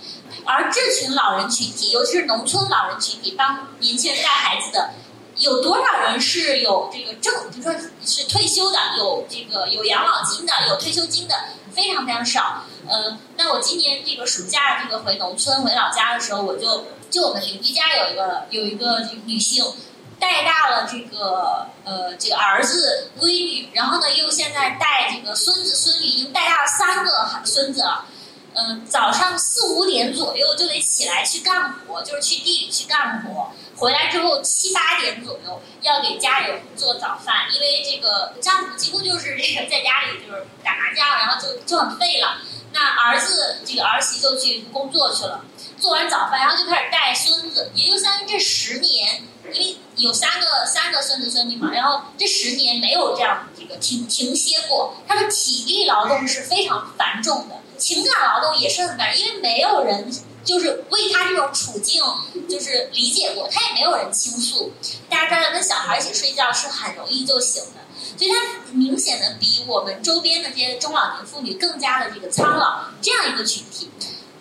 [0.45, 4.93] 而这群老人群体，尤其是农村老人群体，帮年轻人带孩子的，
[5.37, 7.73] 有多少人是有这个证，比如说
[8.05, 11.35] 是退休的，有这个有养老金的，有退休金的，
[11.73, 12.63] 非常非常少。
[12.87, 19.65] 呃，那我今年这个暑假这个回农村回老家的时候，我就就我们邻居家有一个有一个女性，
[20.19, 27.11] 带大了这个呃这个儿子闺女，然后呢又现在带这个孙子孙女，已经带大了三个
[27.45, 28.05] 孙子了。
[28.55, 33.51] 嗯，早上四五点左右就得起来去干活，就是去地里去干活。
[33.75, 42.37] 回来之后七八点左右要给家人做早饭，因为这个丈夫几乎就是这个在家里就是打麻将，然后就就很废了。
[42.71, 45.43] 那儿子这个儿媳就去工作去了，
[45.79, 60.09] 做完早饭，然后就开始带孙子，也就相当于这十年，因为有三个三个孙子孙女嘛，然后这十年没有这样这个停停歇过，他的体力劳动是非常繁重的，情感劳动也是很繁，因为没有人
[60.45, 62.01] 就是为他这种处境
[62.47, 64.71] 就是理解过，他也没有人倾诉，
[65.09, 67.81] 大家知道跟小孩一起睡觉是很容易就醒的。
[68.17, 73.91] 所以他明显的比我们周边的这些中老年妇女更加的这个苍老，这样一个群体。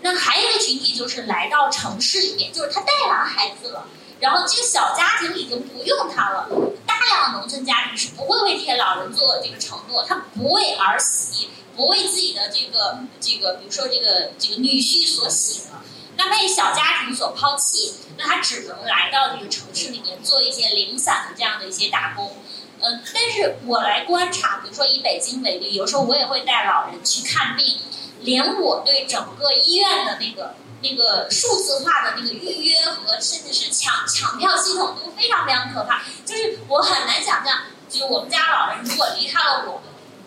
[0.03, 3.89] 那还有一个群体就是来到城市里面，就是他带完孩子了，
[4.21, 6.49] 然后这个小家庭已经不用他了。
[6.87, 15.83] 大量的农村家庭是不会为这些老人做这个承诺，他不为儿媳，不为自己的这个这个，比如说这个这个女婿所喜了，
[16.17, 22.37] 那被小家庭所抛弃，那他只能来到这个城市里面做一些零散的这样的一些打工。
[22.81, 27.79] 嗯，但是我来观察，比如说以北京为例，有时候我也会带老人去看病，
[28.21, 39.83] 连我对整个医院的那个那个数字化的那个预约和甚至是抢抢票系统都非常非常可怕，就是我很难想象，就是我们家老人如果离开了我们，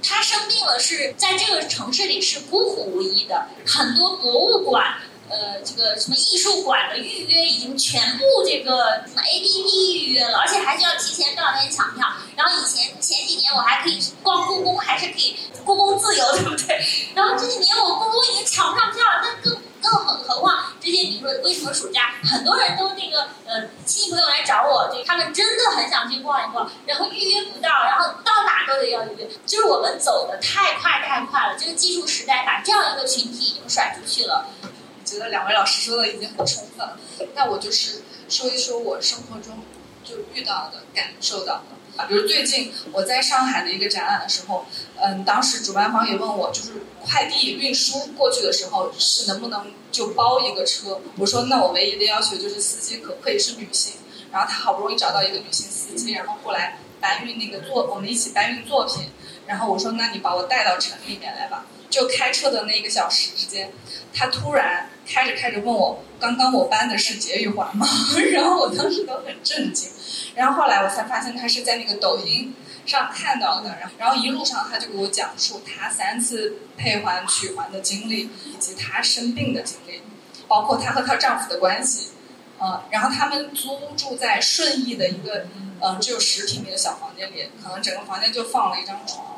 [0.07, 4.95] 他生病了是在这个城市里是孤苦无依的，很多博物馆。
[5.27, 12.07] 呃，这个什么艺术馆的预约已经全部这个什么 A P P 预约了，而且还是要提前多少天抢票。
[12.37, 15.35] 然后以前前几年我还可以逛故宫，还是可以
[15.65, 16.79] 故宫自由，对不对？
[17.15, 34.47] 然后这几年我故宫已经抢不上票了，但更更何何况这些，你说为什么暑假很多人都那个呃亲戚朋友来找我，就他们真的很想去逛一逛，然后预约不到，然后到哪都得要预约，就是我们走的太快太快了，这个技术时代把这样一个群体已经甩出去了。
[34.63, 36.97] 我觉得两位老师说的已经很充分了，
[37.35, 39.59] 那我就是说一说我生活中
[40.03, 41.75] 就遇到的、感受到的。
[41.97, 44.65] 啊比如最近我在上海的一个展览的时候，
[45.01, 46.71] 嗯，当时主办方也问我，就是
[47.01, 50.99] 快递运输过去的时候是能不能就包一个车？
[51.17, 53.93] 我说那我唯一的要求就是司机可不可以是女性？
[54.31, 59.09] 然后他好不容易找到一个女性司机，然后过来搬运那个作，我们一起搬运作品。
[59.47, 61.65] 然后我说那你把我带到城里面来吧。
[61.89, 63.71] 就开车的那一个小时之间，
[64.13, 67.87] 他突然开着开着问我，刚刚我搬的是节育环吗？
[68.33, 69.89] 然后我当时都很震惊。
[70.35, 72.53] 然后后来我才发现他是在那个抖音
[72.85, 80.01] 上看到的，然后然后一路上他就给我讲述他三次配环取环的经历，以及他生病的经历，
[80.47, 82.09] 包括她和她丈夫的关系。
[82.57, 85.45] 呃，然后他们租住在顺义的一个
[85.81, 89.34] 呃只有十平米的小房间里，可能整个房间就放了一张床，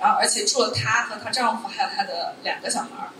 [0.00, 3.10] 然后而且住了她和她丈夫还有她的两个小孩儿，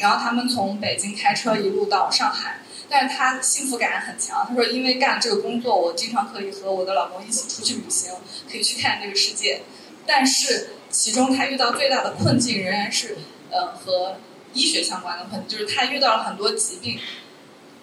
[0.00, 8.12] 然后他们从北京开车一路到上海，但是她幸福感很强，她说因为干这个工作，我经常可以和我的老公一起出去旅行，
[8.50, 9.62] 可以去看这个世界，
[10.06, 13.18] 但是其中她遇到最大的困境仍然是
[13.50, 14.16] 呃和
[14.52, 16.98] 医学相关的困境，就是她遇到了很多疾病。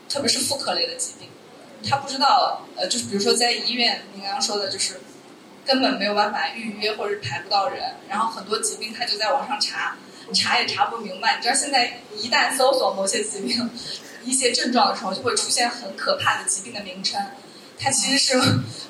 [0.09, 1.27] 特别是妇科类的疾病，
[1.83, 5.01] 他不知道，呃，就是比如说在医院，你刚刚说的，就是
[5.67, 9.97] 根本没有办法预约或者是排不到人，然后很多疾病他就在网上查，
[10.33, 11.35] 查也查不明白。
[11.35, 13.69] 你知道现在一旦搜索某些疾病
[14.23, 17.21] 一些症状的时候，就会出现很可怕的疾病的名称，
[17.77, 18.41] 它其实是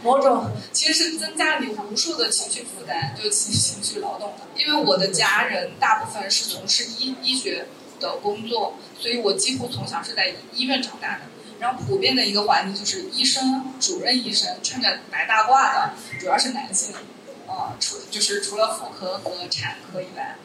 [0.04, 4.44] 某种，其实是增加你无数的情绪负担，就情情绪劳动的。
[4.56, 7.66] 因为我的家人大部分是从事医医学。
[8.00, 11.22] 的工作，所以我几乎从小是在医院长大的。
[11.60, 16.94] 然后普遍的一个环境就是医生、主任医生穿着白大褂的，主要是男性，
[17.48, 20.36] 呃，除就是除了妇科和产科以外，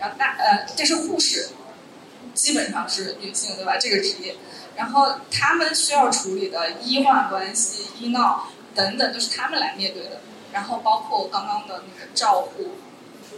[0.00, 1.50] 然后大呃，这是护士，
[2.32, 3.76] 基本上是女性，对吧？
[3.78, 4.36] 这个职业，
[4.76, 10.20] 然后他们需要处理的医患关系、医闹等等，都是他们来面对的。
[10.52, 12.76] 然后包括刚刚的那个照护，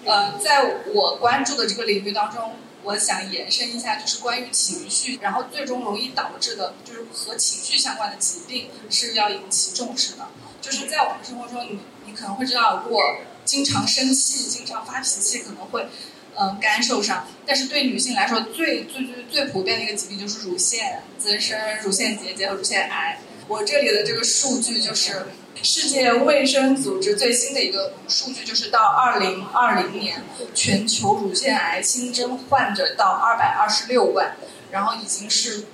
[0.05, 2.53] 呃，在我关注的这个领域当中。
[2.85, 10.29] 我想延伸一下，就是关于情绪，然后最终容易导致的，就是和情绪相关的疾病是要引起重视的。
[10.61, 13.03] 就是在我们生活中，你你可能会知道，如果
[13.45, 15.89] 经常生气、经常发脾气，可能会
[16.37, 17.27] 嗯肝受伤。
[17.47, 23.19] 但是对女性来说，最最最最普遍的一个疾病就是乳腺增生、乳腺结节和乳腺癌。
[23.49, 25.27] 我这里的这个数据就是。
[25.63, 30.23] 世界卫生组织最新的一个数据就是，到二零二零年，
[30.55, 34.37] 全球乳腺癌新增患者到二百二十六万，
[34.71, 35.65] 然后已经是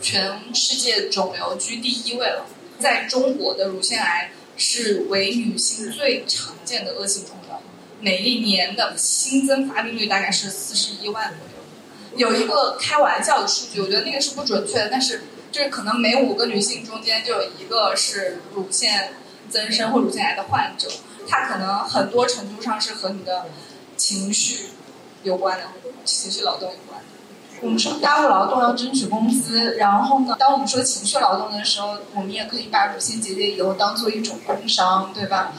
[0.00, 2.46] 全世界肿瘤居第一位了。
[2.78, 7.58] 在中国的乳腺癌是为女性最常见的恶性肿瘤，
[8.00, 12.30] 每一年的新增发病率大概是四十一万左右。
[12.30, 19.14] 有一个开玩笑的数据，我觉得那个是不准确的，但是就是可能每五个女性中间就有一个是乳腺。
[19.50, 20.88] 增生或乳腺癌的患者，
[21.28, 23.46] 他可能很多程度上是和你的
[23.96, 24.70] 情绪
[25.22, 25.64] 有关的，
[26.04, 27.00] 情绪劳动有关。
[27.62, 35.52] 我们说家务劳动要争取工资，然后呢，当我们说情绪劳动的时候，我们也可以把乳腺结节油当做一种工伤，对吧？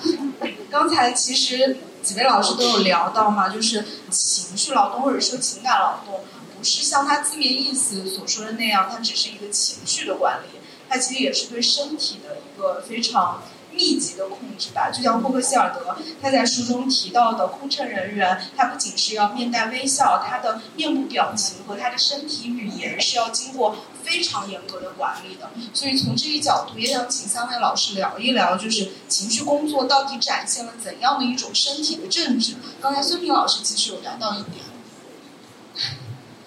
[0.72, 6.22] 刚才其实几位老师都有聊到嘛，就是情绪劳动或者说情感劳动，
[6.58, 10.58] 不是像它字面意思所说的那样，它只是一个情绪的管理，
[10.90, 13.44] 它其实也是对身体的一个非常。
[13.74, 25.50] 密集的控制吧，就像霍克希尔德他在书中提到的空乘人员，他不仅是要面带微笑，他的面部表情和他的身体语言是要经过非常严格的管理的。
[25.74, 32.56] 所以从这一角度，也想请三位老师聊一聊，就是情绪工作到底展现了怎样的一种身体的政治？
[32.82, 34.66] 刚才孙平老师其实有聊到一点，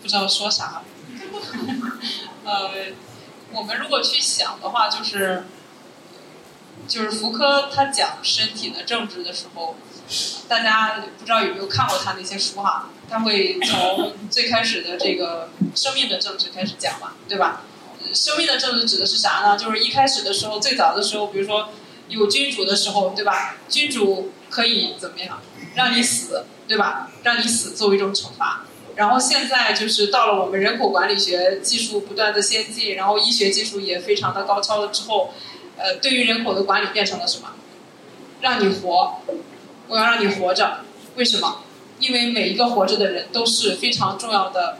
[0.02, 0.82] 不知道说啥。
[2.44, 2.70] 呃，
[3.52, 5.44] 我们如果去想的话，就是。
[6.86, 9.76] 就是福柯他讲身体的政治的时候，
[10.48, 12.90] 大家不知道有没有看过他那些书哈？
[13.08, 17.62] 他会从最开始的这个生命的政治开始讲嘛，对吧？
[18.12, 19.56] 生命的政治指的是啥呢？
[19.56, 21.70] 就是一开始的时候，最早的时候，比如说
[22.08, 23.56] 有君主的时候，对吧？
[23.68, 25.40] 君主可以怎么样？
[25.74, 27.10] 让你死，对吧？
[27.22, 28.64] 让你死作为一种惩罚。
[28.94, 35.32] 然后现在就是到了我们人口管理学技术不断的先进，然后医学技术也非常的高超了之后。
[35.76, 37.48] 呃，对于人口的管理变成了什么？
[38.40, 39.20] 让你活，
[39.88, 40.80] 我要让你活着。
[41.16, 41.62] 为什么？
[41.98, 44.78] 因为每一个活着的人都是非常重要的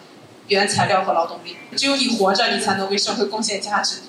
[0.48, 1.56] 原材料和劳动力。
[1.76, 4.02] 只有你活着，你才能为社会贡献价值。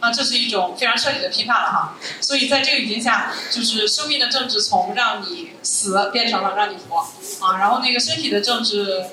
[0.00, 1.96] 啊，这是一种非常彻底的批判了哈。
[2.20, 7.58] 所以在这个语境下，就是生命的政治从让你死变成了让你活啊。
[7.58, 9.06] 然后那个身体的政治。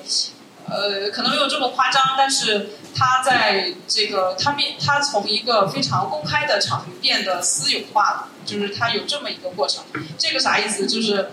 [0.66, 9.84] 呃，可能没有这么夸张，但是他在这个他变他从一个非常公开的场域变得私有化了，就是他有这么一个过程。
[10.16, 10.86] 这个啥意思？
[10.86, 11.32] 就是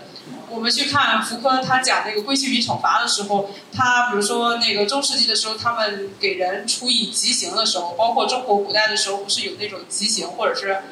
[0.50, 10.82] 我们去看福柯他讲那个规训与惩罚的时候，他比如说那个中世纪的时候，他们给人处以极刑的时候，包括中国古代的时候，不是有那种极刑或者是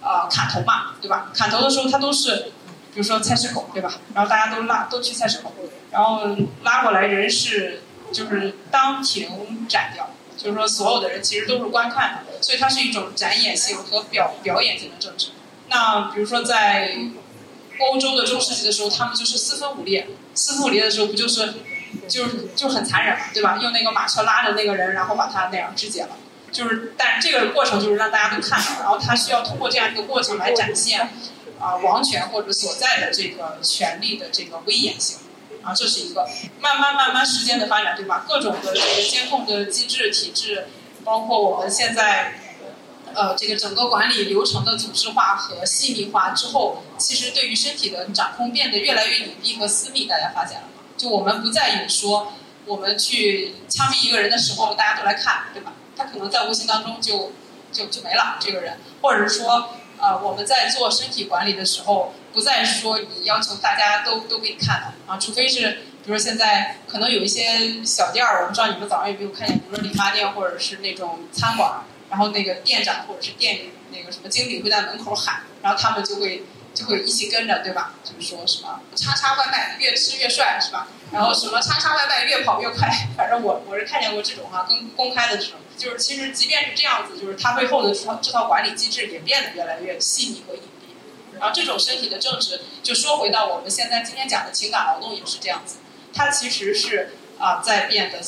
[0.00, 1.30] 呃砍头嘛，对吧？
[1.34, 2.50] 砍头的时候，他都是
[2.94, 3.92] 比如说菜市口，对吧？
[4.14, 5.52] 然后大家都拉都去菜市口，
[5.90, 6.22] 然后
[6.62, 7.82] 拉过来人是。
[8.12, 15.28] 就是当庭斩掉，就是说所有的人其实都是观看的，所以它是一种展演性和表表演性的政治。
[15.68, 16.96] 那比如说在
[17.78, 21.54] 欧洲的中世纪的时候，他们就是四分五裂，四分五裂的时候不就是
[22.08, 23.58] 就是就很残忍嘛，对吧？
[23.62, 26.10] 用那个马车拉着那个人，然后把他那样肢解了。
[26.52, 31.08] 就是，但这个过程就是让大家都看到，然后他需要通过这样一个过程来展现
[31.60, 35.18] 啊王权或者所在的这个权力的这个威严性。
[35.62, 36.28] 啊，这是一个
[36.60, 38.24] 慢慢慢慢时间的发展，对吧？
[38.28, 40.68] 各种的这个监控的机制体制，
[41.04, 42.34] 包括我们现在。
[43.12, 50.06] 呃，这个整个管理流程的组织化和细密化之后，其实对于身体的掌控变得越来越隐蔽和私密。
[50.06, 50.84] 大家发现了吗？
[50.96, 52.32] 就我们不再有说，
[52.66, 55.72] 我们去枪毙一个人的时候，大家都来看，对吧？
[55.96, 57.32] 他可能在无形当中就
[57.72, 65.70] 就就没了这个人，或者是说，呃，我们在做身体管理的时候，不再说你要求大家都都给你看的啊，除非是，
[66.04, 71.84] 比如说现在可能有一些小店儿，我不知道你们早上有没有看见，比如说理发店或者是那种餐馆。
[72.10, 73.60] 然后那个店长或者是店
[73.92, 76.42] 那个什么经理会在门口喊，然后他们就会
[76.74, 77.94] 就会一起跟着，对吧？
[78.02, 80.88] 就是说什么叉叉外卖越吃越帅，是吧？
[81.12, 90.62] 然后什么叉叉外卖越跑越快，反正我我是看见过这种哈，更公开的这种，就是其实即便是这样子，就是它背后的这套这套管理机制也变得越来越细腻和隐。
[91.40, 95.78] 然后这种身体的政治，就说回到我们现在今天讲的情感劳动也是这样子，
[96.14, 98.20] 它其实是啊在变得。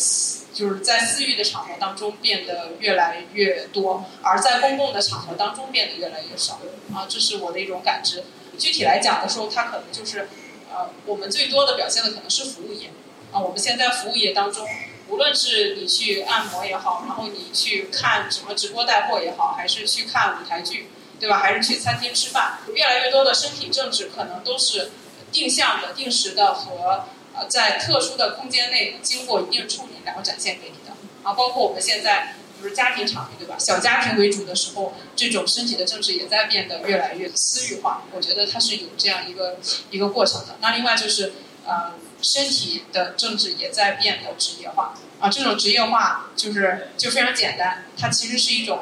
[0.53, 6.61] 就是在私域的场合当中变得越来越多，而在公共的场合当中变得越来越少
[6.95, 8.23] 啊，这是我的一种感知。
[8.59, 10.29] 具体来讲的时候，它可能就是，
[10.71, 12.91] 呃，我们最多的表现的可能是服务业
[13.33, 13.41] 啊。
[13.41, 14.69] 我们现在服务业当中，
[15.09, 20.91] 无论是你去按摩也好，然后你去看什么直播带货也好，还是去看舞台剧，
[21.23, 21.39] 对吧？
[21.39, 24.91] 还是去餐厅吃饭，越来越多的身体政治可能都是
[25.31, 27.05] 定向的、定时的和。
[27.35, 30.93] 呃，在特殊的空间内经过一定处理，然后展现给你的
[31.23, 33.57] 啊，包括我们现在比如家庭场域，对吧？
[33.59, 38.03] 小家庭为主的时候，这种身体的政治也在变得越来越私域化。
[38.13, 39.57] 我觉得它是有这样一个
[39.91, 40.59] 一个过程的。
[40.61, 41.33] 那另外就是，
[41.65, 45.31] 呃，身体的政治也在变得职业化啊。
[45.31, 48.79] 这种职业化就是就非常简单，它其实是一种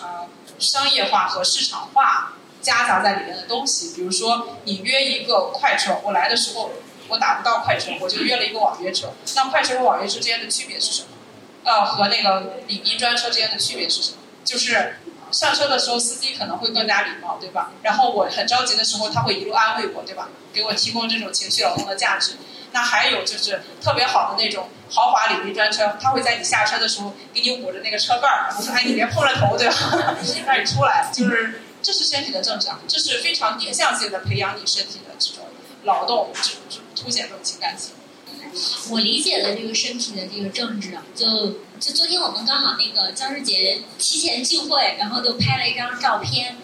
[0.00, 0.19] 呃
[0.60, 3.96] 商业化和市场化夹杂在里面的东西。
[3.96, 6.70] 比如说，你约一个快车，我来的时候。
[7.12, 9.12] 我打不到快车，我就约了一个网约车。
[9.34, 11.08] 那快车和网约车之间的区别是什么？
[11.64, 14.18] 呃，和那个礼宾专车之间的区别是什么？
[14.44, 15.00] 就是
[15.32, 17.72] 上车的时候，司机可能会更加礼貌，对吧？
[17.82, 20.28] 然后我很着急的时候，他会一路安慰我，对吧？
[20.52, 22.36] 给我提供这种情绪劳动的价值。
[22.70, 29.74] 那还有就是特别好的那种豪华礼宾专车，他会在你下车的时候给你捂着那个车盖儿，然后说：“哎，你别碰了头，对吧？
[30.46, 35.44] 让你出来。”就是这是身体的政治啊，这是非常定向性的培养你身体的这种
[35.84, 36.30] 劳动。
[36.96, 37.92] 凸显这种情感性。
[38.90, 41.26] 我理解的这个身体的这个政治啊，就
[41.78, 46.56] 就昨天我们刚好那个教师节提前聚会，然后就拍了一张照片，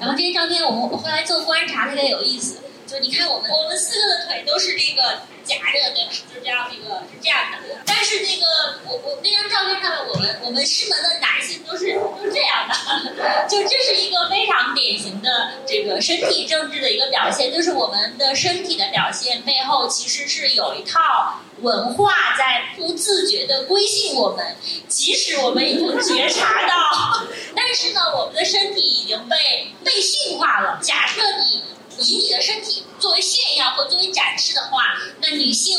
[0.00, 2.60] 然后这些照片我们我后来做观察特别有意思，
[3.00, 6.10] 你看我们我们四个的腿都是这个夹着，对吧？
[6.32, 24.56] 就这样一个是这样的，但是那个我我那张照片上面我们我们师门的男性都是都是这样的， 就这是一个非常典型的这个身体政治的一个表现，就是我们的身体的表现背后其实是有一套文化在不自觉的规训我们，
[24.88, 29.36] 即使我们已经觉察到， 但是呢，我们的身体已经被
[29.84, 30.78] 被驯化了。
[30.82, 31.62] 假设你。
[31.98, 35.78] 以你的身体作为炫耀或作为展示的话，那女性，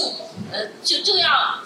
[0.51, 1.63] 呃，就就要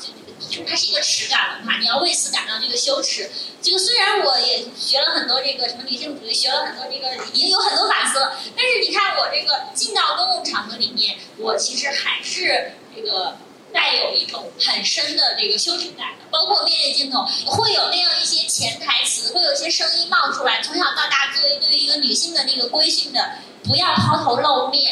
[0.49, 3.29] 就它是一个耻感文化，你要为此感到这个羞耻。
[3.61, 13.37] 这个虽然我也学了很多这个什么女性主义，学了很多这个已经有很多反思了，但是你看我这个进到公共场合里面，我其实还是这个。
[13.71, 20.59] 带有一种很深的这个羞耻感，包括面对镜头，会有那样一些潜台词，会有一些声音冒出来。
[20.59, 23.29] 从小到大，作为对于一个女性的那个规训的，
[23.63, 24.83] 不要抛头露面。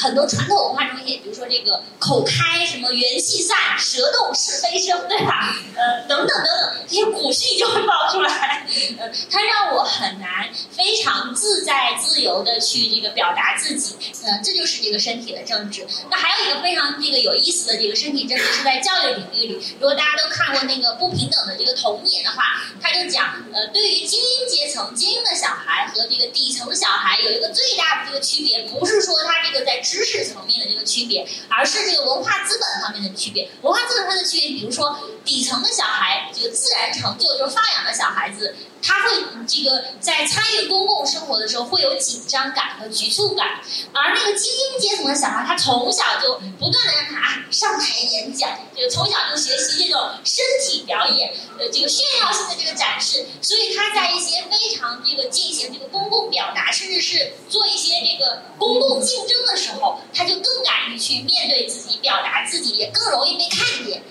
[0.00, 5.54] 很多传统文化中也，比如说这个口开什么元气散，舌动是非声，对吧？
[5.76, 8.66] 呃，等等等等，这些古训就会冒出来。
[8.98, 13.94] 呃，它让我很难非常自在自由的去这个表达自己。
[14.24, 15.86] 呃，这就是这个身体的政治。
[16.10, 19.60] 那还有一个非常这个有意思的这个身体政治是在教育领域里。
[19.78, 29.82] 如果大家都看过那个不平等的这个童年的话，他就讲，呃，对于精英阶层、精英的小孩和这个底层小孩有一个最大的这个区别，不是说他这个在。
[29.90, 33.50] 知识层面的这个区别，而是这个文化资本方面的区别。
[33.62, 39.10] 文化资本上的区别，比如说底层的小孩，这个自然成就就是放养的小孩子，他会
[39.48, 43.60] 这个在参与公共生活的时候会有紧张感和局促感。
[43.92, 64.02] 而那个精英阶层的小孩，他从小就不断的让他上台演讲，就从小就学习这种身体表演，呃，这个炫耀性的这个展示，所以他在一些非常这个进行这个公共表达，甚至是做一些这个公共竞争的时候，后他就更敢于去面对自己，表达自己，也更容易被看见。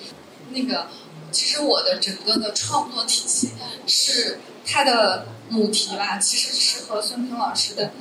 [0.52, 0.88] 那个，
[1.32, 3.52] 其实我的整个的创作体系
[3.86, 7.92] 是它的母题吧，其实是和孙平老师的，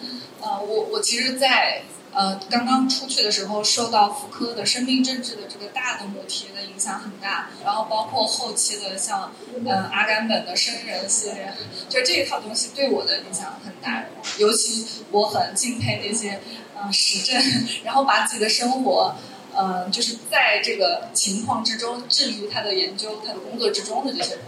[0.40, 1.82] 呃，我我其实，在
[2.12, 9.32] 呃刚刚出去的时候，受到福柯的生命政治的这个大的母题的影响很大，然后包括后期的像
[9.66, 11.52] 呃阿甘本的生人系列，
[11.88, 14.06] 就这一套东西对我的影响很大，
[14.38, 16.40] 尤其我很敬佩那些
[16.78, 17.40] 啊实证，
[17.84, 19.14] 然后把自己的生活。
[19.60, 24.40] 嗯，就是在这个情况之中置于他的研究、他的工作之中的这些人，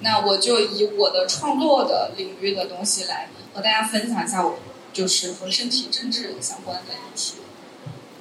[0.00, 4.58] 那我就以我的创作的领域的东西来和大家分享一下，我
[4.92, 7.36] 就是和身体政治相关的议题。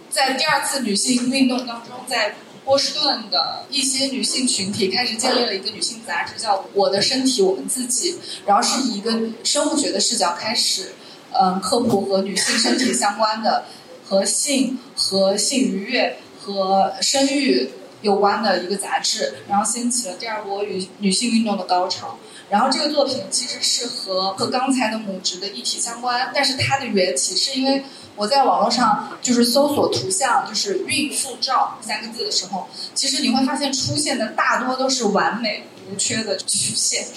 [0.10, 8.14] 在第二次女性运动当中，在波士顿的一些女性群体开始建立了一个女性杂志，叫《我的身体我们自己》，
[8.46, 9.12] 然后是以一个
[9.44, 10.94] 生物学的视角开始，
[11.40, 13.66] 嗯，科普和女性身体相关的。
[14.08, 17.72] 和性、和性愉悦、和生育
[18.04, 22.20] 有关的一个杂志，然后掀起了第二波女女性运动的高潮。
[22.48, 27.84] 然后这个作品其实是和和刚才的母职的议题相关，但是它的缘起是因为
[28.16, 37.08] 我在网络上就是搜索图像，就是“孕妇照”三个字的时候，其实你会发现出现的大多都是完美无缺的曲线，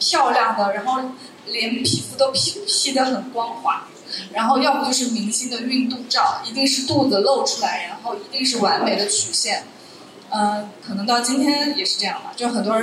[0.00, 1.02] 漂亮的，然后
[1.52, 3.88] 连皮肤都 P P 的很光滑。
[4.32, 9.64] 然后要不就是明星的孕肚照，一定是肚子露出来，然后一定是完美的曲线。
[10.30, 12.80] 嗯，可能到今天也是这样吧，就很多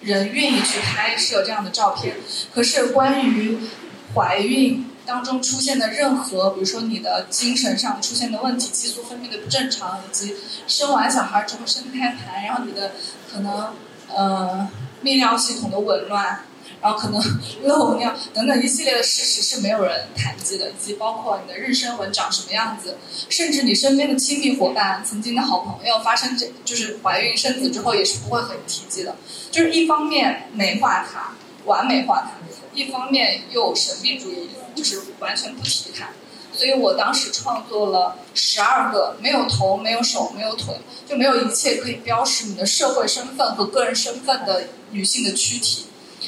[0.00, 2.16] 人愿意去拍摄这样的照片。
[2.54, 3.58] 可是关于
[4.14, 10.36] 怀孕当中出现的任何，比如说你的精神上出现的问题，激素分泌的不正常，以及
[10.66, 12.92] 生完小孩之后生胎盘，然后你的
[13.32, 13.72] 可能
[14.14, 14.68] 呃
[15.02, 16.44] 泌尿系统的紊乱。
[16.82, 17.20] 然后可能
[17.64, 22.96] 漏尿等等一系列的事实是没有人谈及的，以及包括你的妊娠纹长什么样子，
[23.28, 29.16] 甚至你身边的亲密伙伴、曾经的好朋友发生这就是怀孕生子之后也是不会很提及的。
[29.50, 31.32] 就是一方面美化它、
[31.64, 32.30] 完美化它，
[32.74, 36.08] 一方面又神秘主义，就是完全不提它。
[36.52, 40.74] 所以我当时创作了十二个没有头、没有手、没有腿，
[41.06, 45.86] 就没有一切可以标识你的社会身份和个人身份的女性的躯体。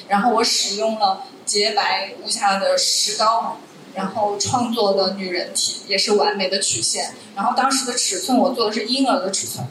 [0.09, 3.59] 然后我使用了洁白无瑕的石膏，
[3.95, 7.15] 然后创作的女人体也是完美的曲线。
[7.37, 9.67] 然后当时的尺寸我做的是婴儿的尺寸，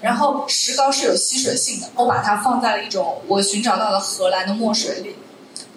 [0.00, 5.16] 然后石膏是有吸水性的，我把它放在了一种我寻找到的荷兰的墨水里。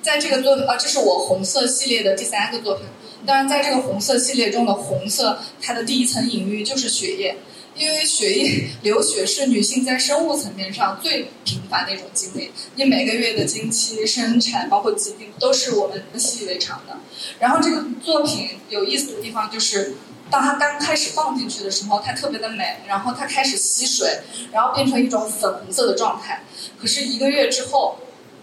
[0.02, 2.86] 在这个作品啊，这是我红色系列的第三个作品。
[3.24, 7.38] 当然，在这个红色系列中的红色，它的第一层隐喻就是血液。
[7.82, 17.00] 因为血液流血是女性在生物层面上最频繁的一种经历，你每个月的经期、生产，包括疾病，都是我们习以为常的。
[17.40, 19.96] 然后这个作品有意思的地方就是，
[20.30, 24.20] 当它刚开始放进去的时候，它特别的美，然后它开始吸水，
[24.52, 26.44] 然后变成一种粉红色的状态。
[26.80, 27.98] 可是一个月之后，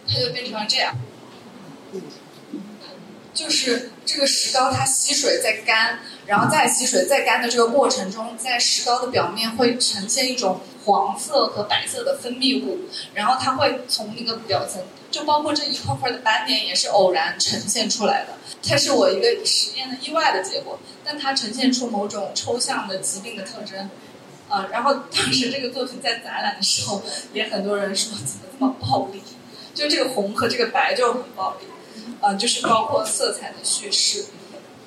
[0.08, 0.96] 它就变成了这样。
[3.38, 12.80] 就是这个石膏，它吸水再干，然后再吸水再干的这个过程中，在石膏的表面会呈现一种黄色和白色的分泌物，
[13.14, 14.82] 然后它会从那个表层，
[15.12, 18.32] 就包括这一块块的斑点也是偶然呈现出来的。
[18.68, 23.88] 它是我一个实验的意外的结果，但它呈现出某种抽象的疾病的特征。
[24.48, 27.00] 啊，然后当时这个作品在展览的时候，
[27.32, 29.22] 也很多人说怎么这么暴力，
[29.74, 31.66] 就这个红和这个白就很暴力。
[32.20, 34.26] 呃，就是包括色彩的叙事，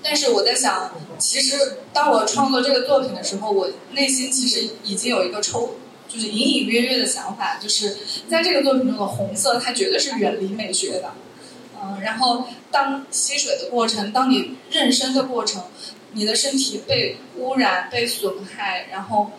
[0.03, 5.75] 但是我在想，其实当我创作这个作品的时候，我内心其实已经有一个抽，
[6.07, 7.97] 就是隐隐约约的想法，就是
[8.29, 11.13] 在这个作品中的红色，它绝对是远离美学的。
[11.83, 15.63] 嗯，然后当吸水的过程，当你妊娠的过程，
[16.13, 19.31] 你的身体被污染、被损害，然后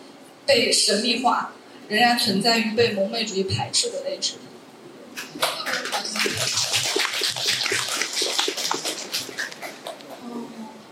[0.45, 1.53] 被神秘化，
[1.87, 4.33] 仍然存在于被蒙昧主义排斥的位置。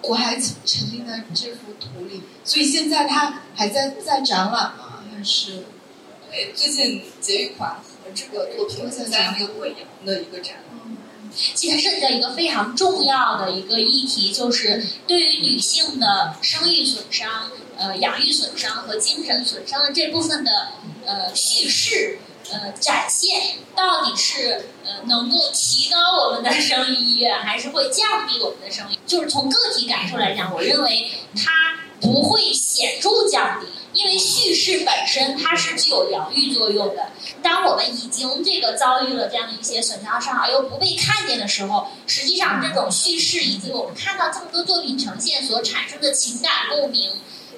[0.04, 5.04] 我还沉浸在这幅图里，所以现在它还在在展览吗？
[5.16, 5.66] 还是？
[6.30, 10.58] 对，最近结余款和这个作品在那个贵阳的一个展。
[11.56, 20.74] 其实涉及到一个非常重要的一个议题，就是对于女性的生育损伤、呃养育损伤和精神损伤的这部分的
[21.06, 22.20] 呃叙事。
[22.52, 28.97] 呃，展现到底是呃能够提高我们的生育意愿，还是会降低我们的生育？
[29.08, 37.10] 就是从个体感受来讲，我认为它不会显著降低，因为叙事本身它是具有疗愈作用的。
[37.41, 47.12] 当我们已经这个遭遇了这样的一些损伤伤害又不被看见的时候，实际上这种叙事以及我们看到这么多作品呈现所产生的情感共鸣，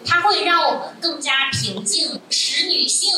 [0.05, 3.11] 它会让我们更加平静，使女性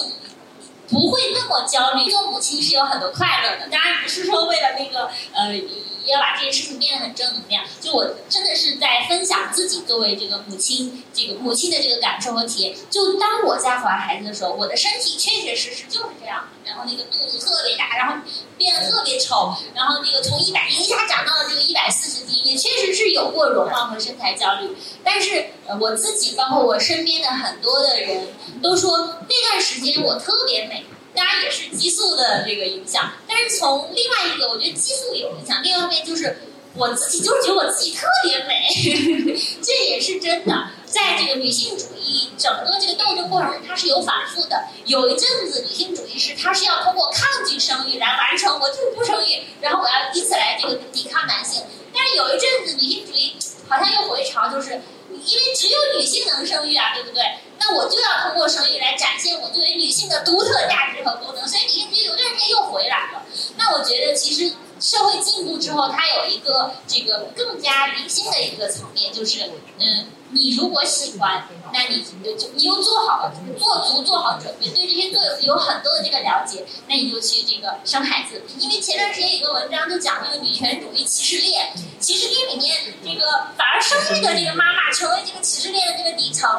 [0.89, 2.09] 不会那么焦虑。
[2.09, 5.59] 做母亲是有很多快乐的，当然不是说为了那个呃。
[6.05, 12.75] 要把这件事情变得很正能量，就我真的是在分享自己作为这个母亲，这个母亲的这个感受和体验。
[12.89, 18.15] 就当我在怀孩子的时候，我的身体确确实实就是这样，然后那个肚子特别大，然后
[18.57, 24.75] 变得特别丑，然后那个从一百一下长到了这个一百四十斤，也确实是有过容貌和身材焦虑。
[25.03, 25.47] 但是，
[25.79, 28.27] 我自己包括我身边的很多的人
[28.61, 28.97] 都说
[29.27, 30.85] 那段时间我特别美。
[31.15, 35.63] 当然也是激素的这个影响，但是从另外一个，我觉得激素有影响。
[35.63, 36.37] 另外一方面就是
[36.75, 38.67] 我自己就是觉得我自己特别美，
[39.61, 40.69] 这也是真的。
[40.95, 44.63] 在这个女性主义整个这个斗争过程中，它是有反复的。
[44.85, 51.61] 有一阵子女性主义是它是要通过抗拒生育来完成，我就不生育，然后我要以此来这个抵抗男性。
[51.93, 53.35] 但是有一阵子女性主义
[53.67, 54.71] 好像又回潮，就是
[55.09, 57.23] 因为只有女性能生育啊，对不对？
[57.59, 63.25] 那我就要通过生育来展现我作为女性的独特价值和功能，所以你你有段时间又回来了。
[63.57, 70.07] 那我觉得其实社会进步之后，它有一个这个更加理性的一个层面，就是嗯。
[70.31, 78.41] 你如果喜欢，那你就就你又做好了做足做好准备，对这些做有有很多的这个了解，那你就去这个生孩子。
[78.59, 81.71] 因为前段时间有个文章就讲这个女权主义歧视链，
[82.01, 86.49] 歧视链里面这个反而生育的这个妈妈成为这个歧视链的这个底层，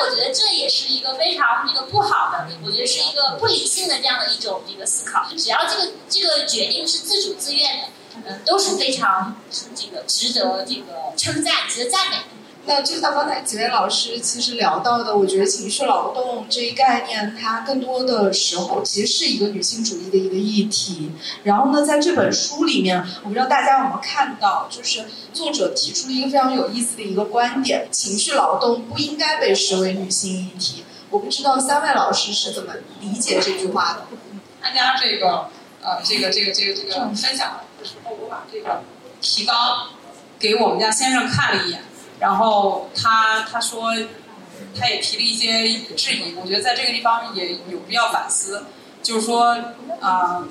[0.00, 5.26] 我觉得这也是一个非常那个不好的，我觉得是一个不理性的这样的一种这个思考。
[5.36, 7.88] 只要这个这个决定是自主自愿的，
[8.26, 9.36] 嗯，都是非常
[9.74, 12.16] 这个值得这个称赞、值得赞美。
[12.68, 21.10] 那就像刚才几位老师其实聊到的，我觉得情绪劳动这一概念，它更多的时候其实是一个女性主义的一个议题。
[21.44, 30.84] 然后呢，在这本书里面，我不知道大家有没有看到，就是作者提出了一个非常有意思的一个观点：情绪劳动不应该被视为女性议题。
[31.08, 34.02] 我不知道三位老师是怎么理解这句话的？
[34.60, 35.48] 参加这个
[35.80, 38.82] 呃，这个这个这个这个分享的时候，我把这个
[39.22, 39.56] 提纲
[40.38, 41.82] 给我们家先生看了一眼。
[42.20, 43.94] 然后他他说，
[44.78, 48.64] 他也提了一些质疑，我觉得在这个地方也有必要反思，
[49.02, 49.56] 就是说
[50.00, 50.44] 啊，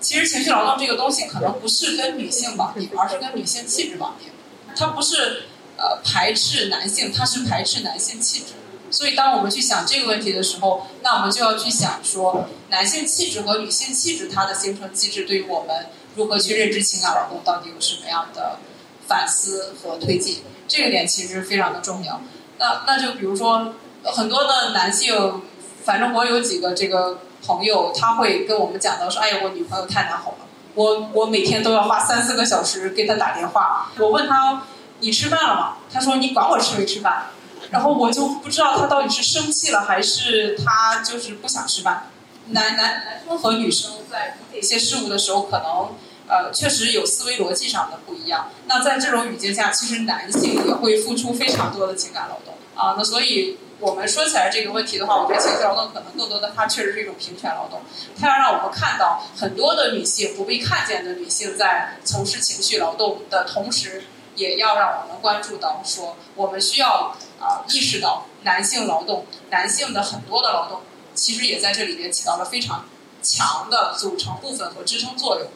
[0.00, 4.30] 其实情绪劳动这个东西可能不是跟女性绑定，而是跟女性气质绑定，
[4.76, 5.44] 它不是
[5.76, 8.54] 呃排斥男性，它是排斥男性气质。
[8.90, 18.60] 所以当我们去想这个问题的时候，那我们就要去想说，男性气质和女性气质它的形成机制对于我们如何去认知情感劳动到底有什么样的
[19.08, 20.44] 反思和推进。
[20.68, 22.20] 这个点其实非常的重要。
[22.58, 23.72] 那那就比如说，
[24.04, 25.40] 很多的男性，
[25.82, 30.40] 反正我有几个这个朋友，他会跟我们讲到说：“哎呀，我女朋友太难哄了，
[30.74, 34.62] 我我每天都要花三四个小时给她打电话。”我问他
[35.00, 37.28] ：“你吃饭了吗？”他说：“你管我吃没吃饭。”
[37.70, 42.10] 然后我就不知道他到底是生气了，还是他就是不想吃饭。
[42.48, 45.88] 男男男生和女生在理解一些事物的时候，可能。
[46.28, 48.50] 呃，确实有思维逻辑上的不一样。
[48.66, 52.94] 那在这种语境下，其实男性也会付出非常多的情感劳动啊。
[52.98, 57.80] 那所以我们说起来这个问题的话，我觉得情绪劳动可能更多的它确实是一种平权劳动，
[58.20, 70.82] 它要让我们看到很多的女性不被看见的女性在从事情绪劳动的同时，也要让我们关注到说，我们需要啊意识到男性劳动，男性的很多的劳动
[71.14, 72.84] 其实也在这里面起到了非常
[73.22, 75.48] 强的组成部分和支撑作用。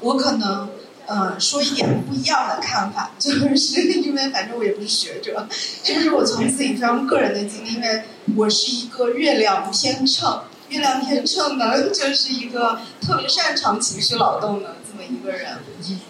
[0.00, 0.68] 我可能，
[1.06, 5.46] 呃，说一点不一样的看法， 就是因为反正我也不是学者，
[5.82, 8.02] 就是我从自己非常个人的经历，因为
[8.36, 10.42] 我是一个月亮天秤，
[10.72, 15.58] 月亮天秤呢，就是一个特别擅长情绪劳动的这么一个人。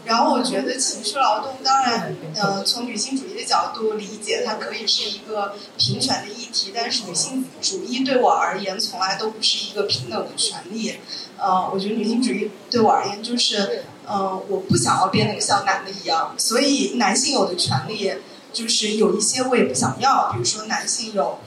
[0.04, 10.94] 然后我觉得情绪劳动，当然，呃，从女性主义的角度理解，它可以是一个平权的议题，但是女性主义对我而言，从来都不是一个平等的权利。
[11.38, 18.12] 呃，我觉得女性主义对我而言就是，呃，我不想要变得像男的一样，所以男性有的权利
[18.52, 21.40] 就是有一些我也不想要，比如说男性有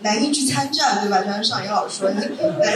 [0.00, 1.18] 男性去参战，对吧？
[1.20, 2.22] 就像上野老师说，男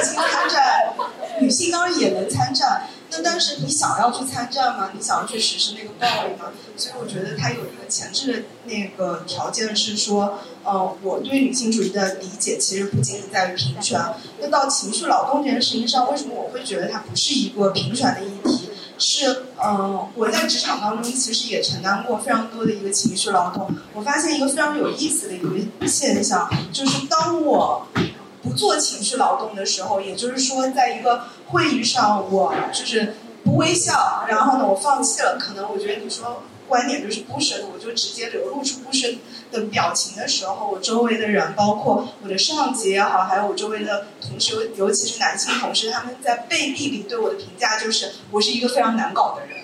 [0.05, 0.93] 性参战，
[1.41, 2.89] 女性当然也能参战。
[3.15, 4.91] 那但是你想要去参战吗？
[4.95, 6.51] 你想要去实施那个暴力吗？
[6.77, 14.01] 所以我觉得它有一个前置的那个条件是说，呃，我对女性主义的理解其实不仅仅在于平权。
[14.41, 18.71] 那到情绪劳动这件事情上，为什么我会觉得它不是一个平权的议题？
[19.05, 23.69] 是，嗯，我在职场当中其实也承担过非常多的一个情绪劳动。
[23.95, 25.49] 我发现一个非常有意思的一个
[25.89, 27.85] 现象，就是当我
[28.45, 35.37] 不做情绪劳动的时候，也就是说，在一个会议上，我就是不微笑，然后呢，我放弃了。
[35.37, 39.19] 可能我觉得你说观点就是不深，我就直接流露出不深
[39.51, 49.59] 的表情的时候，我周围的人，包括我的上级也好，还有我周围的同事，尤尤其是男性同事，他们在背地里对我的评价就是我是一个非常难搞的人，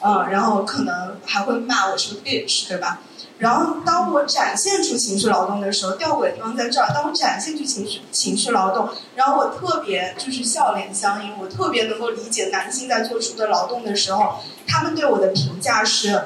[0.00, 3.00] 嗯，然后可能还会骂我是个 bitch，对吧？
[3.38, 6.94] 然后当我展现出情绪劳动的时候，吊诡的地方在这儿。
[6.94, 14.36] 当我展现出情绪情绪劳动，然后我特别就是笑脸相迎，我特别能够理解男性在做出的劳动的时候，
[14.68, 16.22] 他们对我的评价是。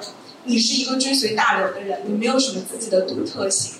[0.49, 3.75] 你是一个追随大流的人，你没有什么自己的独特性，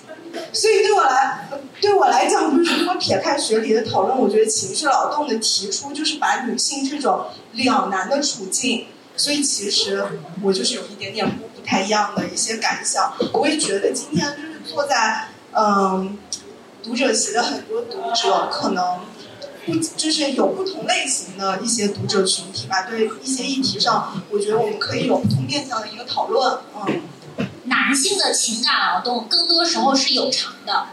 [0.53, 1.49] 所以对我来，
[1.81, 8.85] 对我来讲，就是如果撇开学理的讨论，我觉得情绪劳动的提出，就是把女性这种两难的处境，
[9.17, 10.05] 所以其实
[10.43, 13.13] 我就是有一点点不不太一样的一些感想。
[13.33, 16.17] 我也觉得今天就是坐在嗯
[16.83, 18.99] 读者席的很多读者可能。
[19.65, 26.59] 不就是有不同类型的一些读者群体吧，对一些议题上，我觉得我们可以有不同面向的一个讨论。
[26.75, 27.01] 嗯，
[27.65, 30.87] 男性的情感劳动更多时候是有偿的，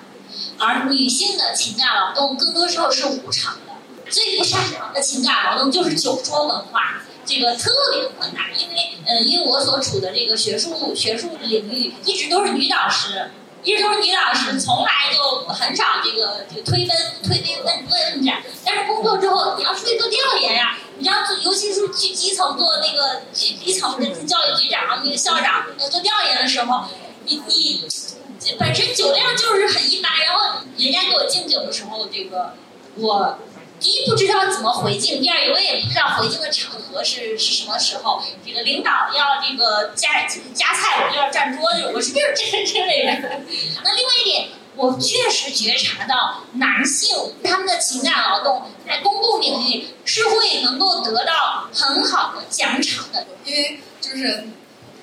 [0.59, 3.73] 而女性的情感劳动更多时候是无偿的。
[4.11, 13.31] 最不擅长的情感劳动就是酒桌文化，这个特别困难，因为呃，因为我所处的这个学术学术领域一直都是女导师。
[13.67, 18.41] 一直都是女老师，从来就很少这个这个推分、推杯问问斩。
[18.65, 26.85] 但是工作之后，你要出去做调研呀，你要做尤其是去基层做那个基基层的教育局长、那个校长做调研的时候，
[27.25, 27.85] 你你
[28.57, 32.55] 本身酒量就是很一般，然后人家给我敬酒的时候，这个
[32.95, 33.37] 我。
[33.79, 38.23] 第一不知道怎么回敬，第二我也不知道回敬的场合是是什么时候。
[38.45, 43.47] 这个领导要这个夹夹菜，我就要站桌子，我是就是这这类人。
[43.85, 53.27] 那另外一点，我确实觉察到男性他们的情感劳动在公共领域是会能够得到很好的奖赏的。
[53.45, 54.49] 因为就是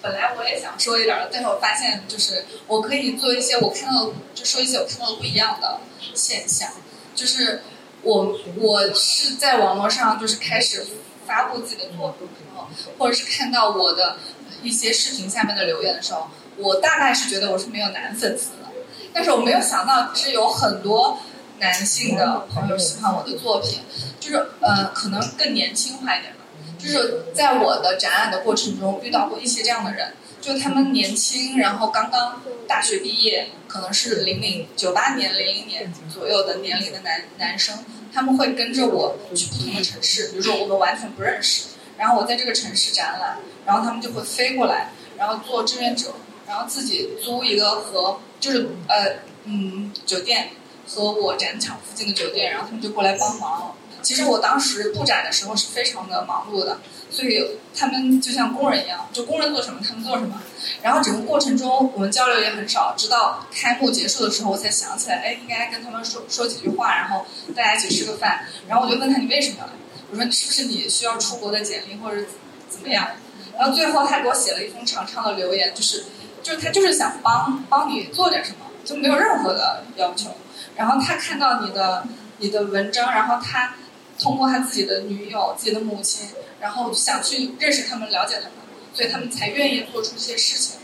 [0.01, 5.79] 本来我也想说一点，但是我发现就是我可以做一些我看到就说一些我看到的不一样的
[6.15, 6.71] 现象，
[7.13, 7.61] 就是。
[8.03, 10.85] 我我是在网络上就是开始
[11.25, 12.67] 发布自己的作品的时候，
[12.97, 14.17] 或者是看到我的
[14.61, 16.27] 一些视频下面的留言的时候，
[16.57, 18.69] 我大概是觉得我是没有男粉丝的，
[19.13, 21.19] 但是我没有想到是有很多
[21.59, 23.81] 男性的朋友喜欢我的作品，
[24.19, 26.39] 就是呃可能更年轻化一点吧，
[26.77, 30.13] 就是在我的展览的过程中遇到过一些这样的人。
[30.43, 37.79] 就他们年轻，然后刚刚大学毕业，可能是零零九八年、零零年左右的年龄的男男生，
[38.13, 41.67] 他们会跟着我去不同的城市，比如说我们完全不认识，
[41.97, 46.13] 然后我在这个城市展览，然后他们就会飞过来，然后做志愿者，
[46.45, 50.49] 然后自己租一个和就是呃嗯酒店
[50.85, 53.73] 和我展场附近的酒店，然后他们就过来帮忙。
[54.03, 56.77] 其实我当时布展的时候是非常的忙碌的。
[57.09, 57.45] 所以
[57.77, 60.41] 他们就像工人一样，就工人做什么他们做什么。
[60.81, 67.23] 然后整个过程中我们交流也很少，直到开幕结束的时候我才想起来，哎，应该跟他们说说几句话，然后
[67.55, 68.45] 大家一起吃个饭。
[68.67, 69.73] 然后我就问他你为什么要来？
[70.09, 72.25] 我说是不是你需要出国的简历或者
[72.67, 73.07] 怎么样？
[73.55, 76.05] 然后最后他给我写了一封长长的留言，就是
[76.41, 80.31] 就是他就是想帮帮你做点什么，就没有任何的要求。
[80.75, 82.07] 然后他看到你的
[82.39, 83.75] 你的文章，然后他
[84.19, 86.30] 通过他自己的女友、自己的母亲。
[86.64, 88.52] 然后想去认识他们，了解他们，
[88.94, 90.77] 所以他们才愿意做出一些事情，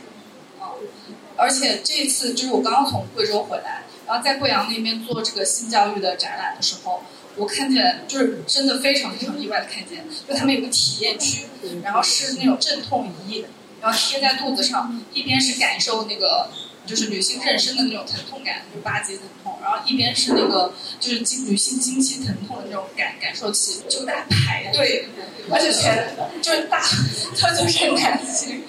[0.59, 0.75] 啊！
[1.37, 7.01] 而且这一次就是我刚刚从贵州回来，然后在贵阳那边做这个性教育的展览的时候，
[7.37, 11.45] 我看见就是真的非常非常意外的看见，就他们有个体验区，
[11.81, 13.45] 然后是那种镇痛仪，
[13.79, 16.49] 然后贴在肚子上，一边是感受那个。
[16.89, 25.07] 就是女性妊娠的那种疼痛感，就八级疼痛，然后一边是那个就是经女性经期疼痛的那种感感受器，就在排队，
[25.51, 26.81] 而且全就是大，
[27.39, 28.63] 他就是男性，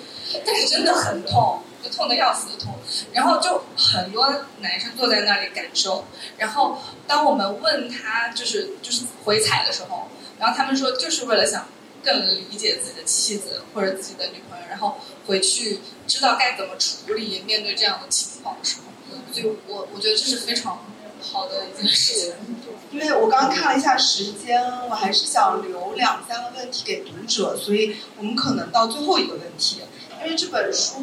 [0.44, 2.74] 但是真的很痛，就痛的要死的痛，
[3.14, 6.05] 然后就很多男生坐在那里感受，
[6.36, 11.66] 然后当我们问他就是就是回踩的时候，然后他们说就是为了想。
[12.05, 20.85] 更理解自己的妻子或者自己的女朋友，然后回去知道该怎么处理面对这样的情况的时候，所以我我觉得这是非常
[21.20, 22.35] 好的一件事情。
[22.90, 29.82] 因为我刚刚看了一下时间，我还是想留两三个问题给读者，所以我们可能到最后一个问题。
[30.22, 31.01] 因为这本书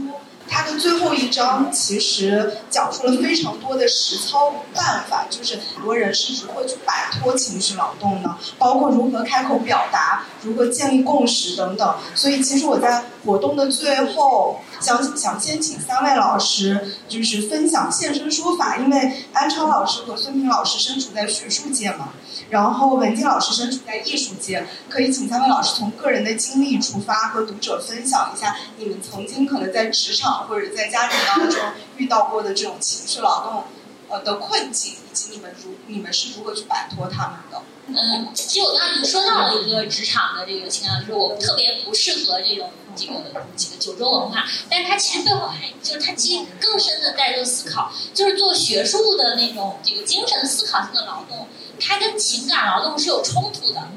[0.49, 8.37] 它的最后一章其实讲述了非常多的实操办法，就是很多人是如何去摆脱情绪劳动呢？
[8.57, 11.95] 包括如何开口表达，如何建立共识等等。
[12.15, 22.09] 所以，其实我在活动的最后，想想先请三位老师就是分享现身说法，因为安超老师和孙平老师身处在学术界嘛。
[22.49, 31.59] 然后文静老师身处在艺术界，可以请三位老师从个人的经历出发，和读者分享一下你们曾经可能在职场或者在家庭当中
[31.97, 33.63] 遇到过的这种情绪劳动，
[34.09, 37.61] 呃的困境，以及你们如你们是如何去摆脱他们的。
[37.89, 43.13] 嗯，其实我刚刚已经说到了一个职场的这个情况，就是我特别不适合这种这个
[43.55, 51.47] 这个九州文化，但是它其实背后还就是它其实更深的在做思考，就是做学术的那种这个精神思考性的劳动。
[51.79, 53.87] 它跟情感劳动是有冲突的，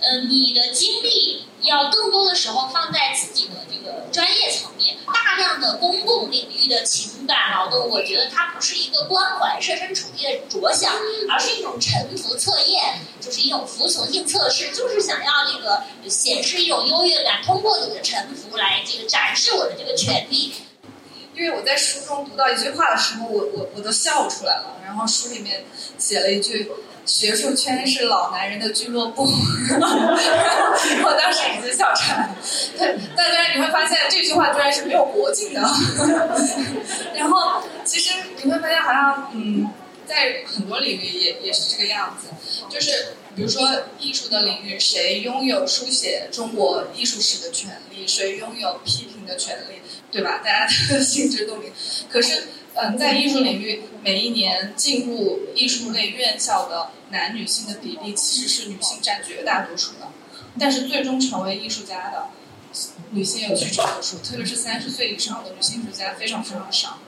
[0.00, 10.92] 嗯，你的经历要更多的时候放在自己的这个专业层面，大量的公共领域的情感劳动，我觉得它不是一个关怀设身处地的着想，
[11.28, 20.52] 而是一种臣服测验，就是一种服从性测试，就是想要这个显示一种优越感，通过你的臣服来这个展示我的这个权利。
[21.34, 25.64] 因为我在书中读到一句话的时候，我我我都笑出来了，然后书里面
[25.98, 26.70] 写了一句。
[27.08, 32.36] 学术圈是老男人的俱乐部， 我当时已经笑岔了。
[32.76, 35.60] 对，大家你会发现这句话居然是没有国境的。
[37.16, 39.66] 然后，其实你会发现，好像嗯，
[40.06, 42.28] 在很多领域也也是这个样子。
[42.68, 43.66] 就是比如说
[43.98, 48.06] 艺术的领域，谁拥有书写中国艺术史的权利？
[48.06, 49.80] 谁拥有批评的权利？
[50.12, 50.42] 对吧？
[50.44, 51.72] 大家都心知肚明。
[52.10, 52.48] 可是。
[52.80, 60.06] 嗯，在艺术领域，每一年进入艺术类院校的男女性的比例其实是女性占绝大多数的，
[60.60, 62.28] 但是最终成为艺术家的
[63.10, 67.00] 女性有屈指可数，特别是三十岁以上的女性艺术家非常非常少，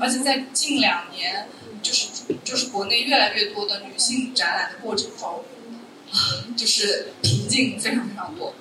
[0.00, 1.46] 而且在近两年，
[1.84, 2.08] 就是
[2.42, 5.44] 就是国内越来越多的女性展览的过程中，
[6.56, 8.52] 就是瓶颈非常非常多，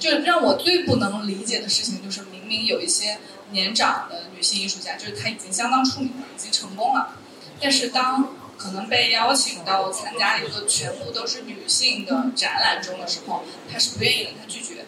[0.00, 3.18] 就让我最不能理解的事情就是明明有一些。
[3.50, 7.16] 年长的女性艺术家，就是她已经相当出名了，已经成功了。
[7.60, 14.84] 但是当可能被邀请到参加一个全部都是女性的展览中的时候，她是不愿意的，她拒绝。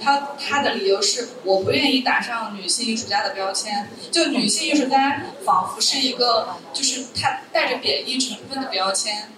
[0.00, 3.90] 她她的理由是我不愿意打上女性艺术家的标签。
[4.10, 9.30] 就女性艺术家仿佛是一个，就是她带着贬义成分的标签。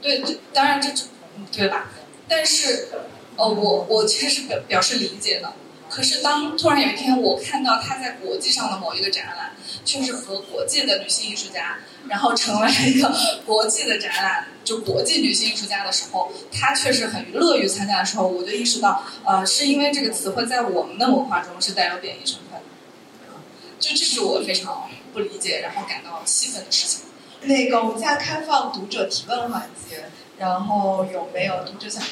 [0.00, 0.22] 对，
[0.52, 1.04] 当然这这，
[1.52, 1.88] 对吧？
[2.28, 2.88] 但是，
[3.36, 5.52] 呃，我我其实是表表示理解的。
[5.90, 9.52] 可是，当突然有一天我看到他在国际上的某一个展览，
[9.84, 11.78] 却是和国际的女性艺术家，
[12.08, 13.12] 然后成为一个
[13.46, 23.34] 国际的展览，就国际女性艺术家的时候，他确实很乐于参加的时候，我就意识到，呃，是因为这个词汇在我们的文化中是带有贬义成分的，
[23.80, 27.06] 就这是我非常不理解，然后感到气愤的事情。
[27.42, 30.04] 那个，我们现在开放读者提问环节，
[30.38, 32.02] 然后有没有读者想？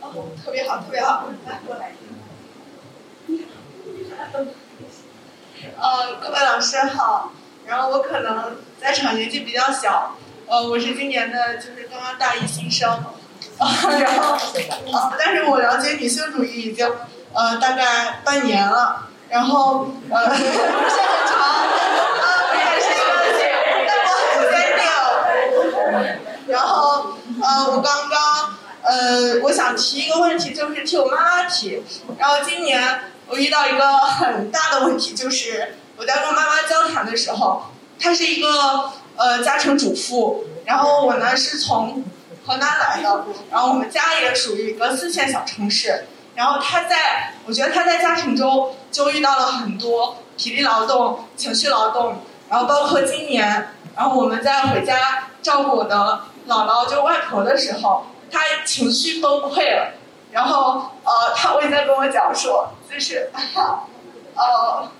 [0.00, 1.92] 哦，特别好，特别好，来过来。
[5.78, 7.32] 呃，各位老师好。
[7.66, 10.16] 然后我可能在场年纪比较小，
[10.46, 12.88] 呃，我是今年的，就是刚刚大一新生。
[13.58, 14.36] 然后，
[14.92, 16.88] 呃，但是我了解女性主义已经
[17.32, 19.08] 呃大概半年了。
[19.28, 21.66] 然后，呃，不是很长，
[22.22, 23.02] 呃，也是一个
[23.88, 24.80] 但我很坚定。
[26.46, 31.82] 然后，呃，我刚刚，呃，我想提一个问题，就是替我妈妈提。
[32.16, 33.00] 然后今年。
[33.28, 37.62] 我遇到一个很大的问题，就是我在跟妈妈交谈的时候，
[37.98, 42.04] 她是一个呃家庭主妇，然后我呢是从
[42.46, 46.04] 河南来的，然后我们家也属于一个四线小城市，
[46.36, 59.94] 然后她在，我觉得她在家庭中就遇到了很多体力劳动、情绪劳动，然后包括今年，然后我们在回家照顾我的姥姥就外婆的时候，她情绪崩溃了。
[60.32, 63.30] 然后，呃，他会在跟我讲说，就是，
[64.34, 64.90] 呃，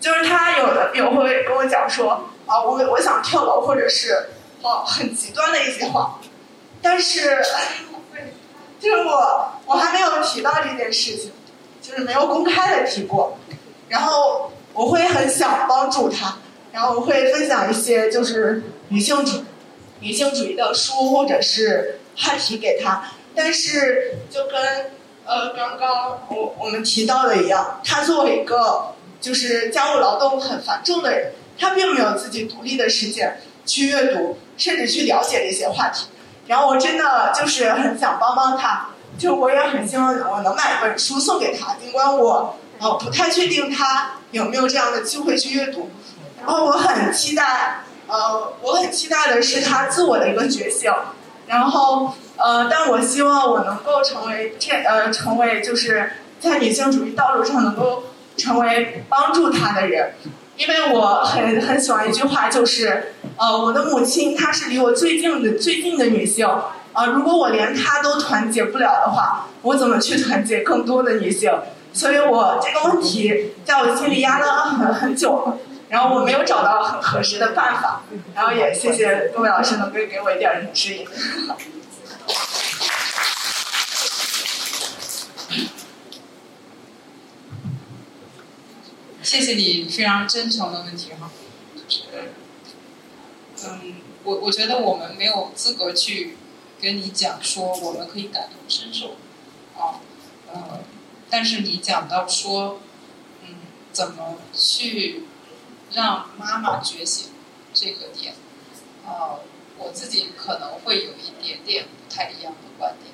[0.00, 4.28] 就是他有的有会跟我讲说，啊，我我想跳楼，或者是，
[4.62, 6.18] 哦，很极端的一些话，
[6.80, 7.42] 但是，
[8.80, 11.32] 就是我我还没有提到这件事情，
[11.82, 13.36] 就是没有公开的提过，
[13.88, 16.36] 然后我会很想帮助他，
[16.72, 19.44] 然后我会分享一些就是女性主
[20.00, 23.10] 女性主义的书或者是话题给他。
[23.34, 24.90] 但是，就跟
[25.28, 36.06] 呃刚刚我我们提到的一样，他作为一个就是家务劳动很繁重的人，他并没有自己独立的时间去阅读，甚至去了解这些话题。
[36.46, 38.88] 然后我真的就是很想帮帮他，
[39.18, 45.90] 就我也很希望我能买一本书送给他，尽管我呃，不太确定他有没有这样的机会去阅读。
[46.40, 50.90] 然后我很期待，呃，我很期待的是他自我的一个觉醒。
[51.48, 58.04] 然后，呃，但我希望我能够成为这，呃，成为就是在女性主义道路上能够
[58.36, 60.12] 成为帮助她的人。
[60.56, 66.46] 因为我很很喜欢一句话，就是，呃，我的母亲她是离我最近的最近的女性，
[66.92, 71.52] 啊，如果我连她都团结不了的话，我怎么去团结更多的女性？
[71.92, 75.58] 所以我这个问题在我心里压了很很久，
[75.88, 78.02] 然后我没有找到很合适的办法，
[78.34, 81.06] 然后也谢谢各位老师能够给我一点指引。
[89.22, 91.30] 谢谢你非常真诚的问题哈，
[93.66, 96.38] 嗯，我我觉得我们没有资格去
[96.80, 99.16] 跟你讲说我们可以感同身受，
[99.76, 100.00] 啊，
[100.50, 100.80] 呃，
[101.28, 102.80] 但是你讲到说，
[103.42, 103.56] 嗯，
[103.92, 105.24] 怎么去
[105.92, 107.30] 让妈妈觉醒
[107.72, 108.34] 这个点，
[109.06, 109.40] 呃，
[109.76, 113.12] 我自己可能会有一点点不太一样的观点，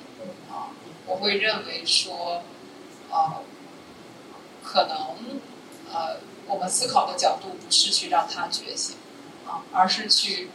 [0.49, 0.69] 啊，
[1.05, 2.43] 我会认为说，
[3.09, 3.41] 啊，
[4.63, 5.39] 可能。
[5.93, 8.97] 呃，我们思考的角度不是去让他觉醒，
[9.47, 10.49] 啊，而是去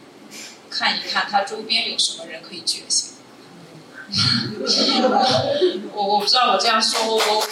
[0.69, 3.13] 看一看他周边有什么人可以觉醒。
[5.93, 7.49] 我我不知道我这样说 O 不 OK？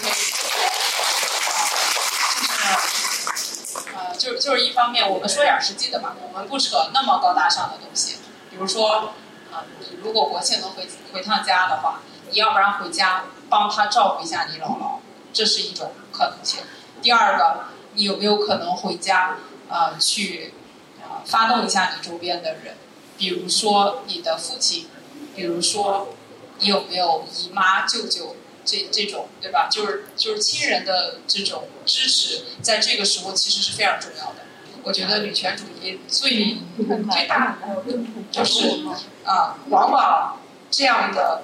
[4.19, 8.17] 就是，就是一方面，我们说点实际的嘛，我们不扯那么高大上的东西。
[8.51, 9.13] 比如说，
[9.51, 14.99] 啊，你如果国庆能回回趟家的话，你要不然回家帮他照顾一下你姥姥，
[15.33, 16.59] 这是一种可能性。
[17.01, 17.69] 第二个。
[17.93, 19.35] 你有没有可能回家
[19.67, 19.95] 啊？
[19.99, 20.53] 去
[21.01, 22.77] 啊，发动一下你周边的人，
[23.17, 24.87] 比如说你的父亲，
[25.35, 26.09] 比如说
[26.59, 28.35] 你有没有姨妈、舅舅
[28.69, 29.67] 这这种，对吧？
[29.71, 34.45] 就是就是亲人的这种支持，在这个时候其实是非常重要的。
[34.83, 37.83] 我觉得女权主义最最大的
[38.31, 38.83] 就是
[39.25, 40.37] 啊，往往
[40.69, 41.43] 这样的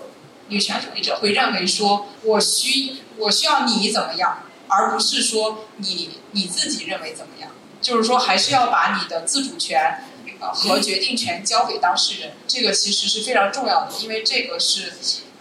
[0.50, 4.40] 女权主义者会认为说，我需我需要你怎么样。
[4.68, 10.04] 而不是说你你自己认为怎么样，就是说还是要把你的自主权
[10.40, 14.94] 呃和决定权交给当事人，这个其实是非常重要的，因为这个是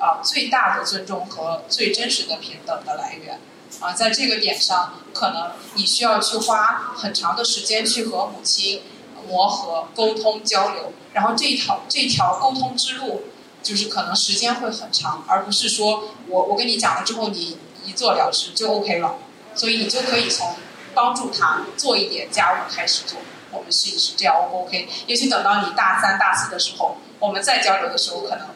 [0.05, 3.41] 啊最大的尊重和最真实的平等的来源
[3.81, 8.83] 啊，在这个点上，可能你需要去花很长的时间去和母亲
[9.27, 13.25] 磨合、沟通、交流，然后这条这条沟通之路，
[13.63, 17.59] 就是可能时间会很长，而不是说我我跟你讲了之后你。
[17.87, 19.17] 一做了之就 OK 了，
[19.55, 20.57] 所以你就可以从
[20.95, 23.19] 帮助他做一点家务开始做。
[23.51, 24.89] 我们试一试，这样 O 不 OK？
[25.07, 28.47] 也许等到你大三、大四的时候，我们再交流的时候，可能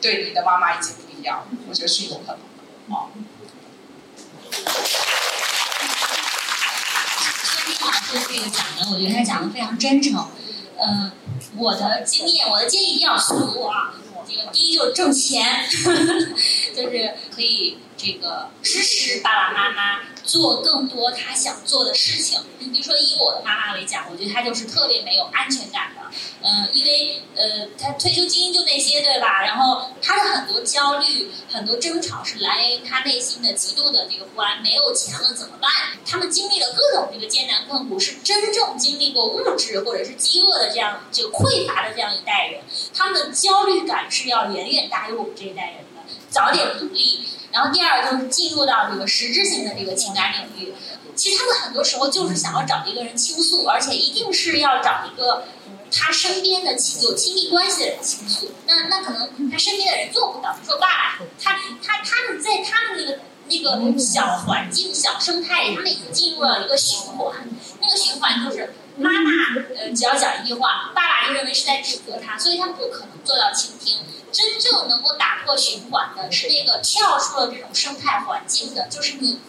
[0.00, 1.46] 对你的妈妈已经不一样。
[1.68, 2.94] 我觉得是有可能的。
[2.94, 3.08] 啊。
[7.44, 10.28] 孙老师这个讲的，我觉得他讲的非常真诚。
[10.78, 11.12] 嗯，
[11.56, 13.94] 我的经验，我的建议比较俗啊。
[14.26, 15.66] 这个第一就是挣钱，
[16.74, 17.78] 就是可以。
[17.98, 22.40] 这个支持爸爸妈妈做更多他想做的事情。
[22.60, 26.02] 你比如说，以我的妈妈为讲，我觉得她就是特别没有安全感的。
[26.42, 29.42] 嗯，因为呃，她退休金就那些，对吧？
[29.42, 34.62] 然后她的很多焦虑、很多争吵是来源于她内心的极度的这个不安。
[34.62, 35.70] 没有钱了怎么办？
[36.06, 42.60] 他们经历了各种这个艰难困苦，是真正经历过物质或者是饥饿的这样这个匮乏的这样一代人，
[42.94, 46.12] 他们的焦虑感是要远远大于我们这一代人的。
[46.30, 47.26] 早点独立。
[47.58, 50.72] 然后第二就是进入到这个实质性的这个情感领域，
[51.16, 55.42] 其实他们很多时候就是想要找一个人倾诉，而且一定是要找一个
[55.90, 58.48] 他身边的亲有亲密关系的人倾诉。
[58.68, 60.56] 那那可能他身边的人做不到。
[60.64, 63.18] 说爸爸，他他他们在他们
[63.48, 67.34] 那个那个小环境、小生态里，他们已经进入了一个循环。
[67.80, 69.30] 那个循环就是妈妈
[69.78, 73.98] 呃只要讲一句话，爸爸就认为是在指责他，所以他不可能做到倾听。
[74.30, 79.40] 真正能够打破循环的是那个跳出了这种生态环境的，就是你。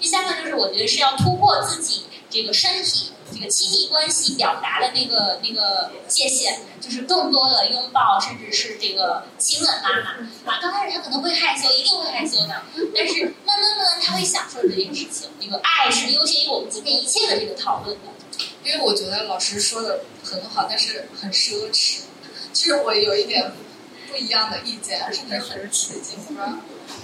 [0.00, 10.52] 第三个就是我觉得是要突破自己这个身体这个亲密关系表达的那个那个界限，就是更多的拥抱，甚至是这个亲吻妈妈。
[10.52, 12.62] 啊，刚开始他可能会害羞，一定会害羞的，
[12.94, 15.30] 但是慢慢慢慢他会享受这件事情。
[15.40, 18.15] 这个爱是优先于我们今天一切的这个讨论的。
[18.66, 22.00] 因为我觉得老师说的很好，但是很奢侈。
[22.52, 23.52] 其实我有一点。
[24.08, 26.60] 不一样的意见，甚至很刺激，是吧？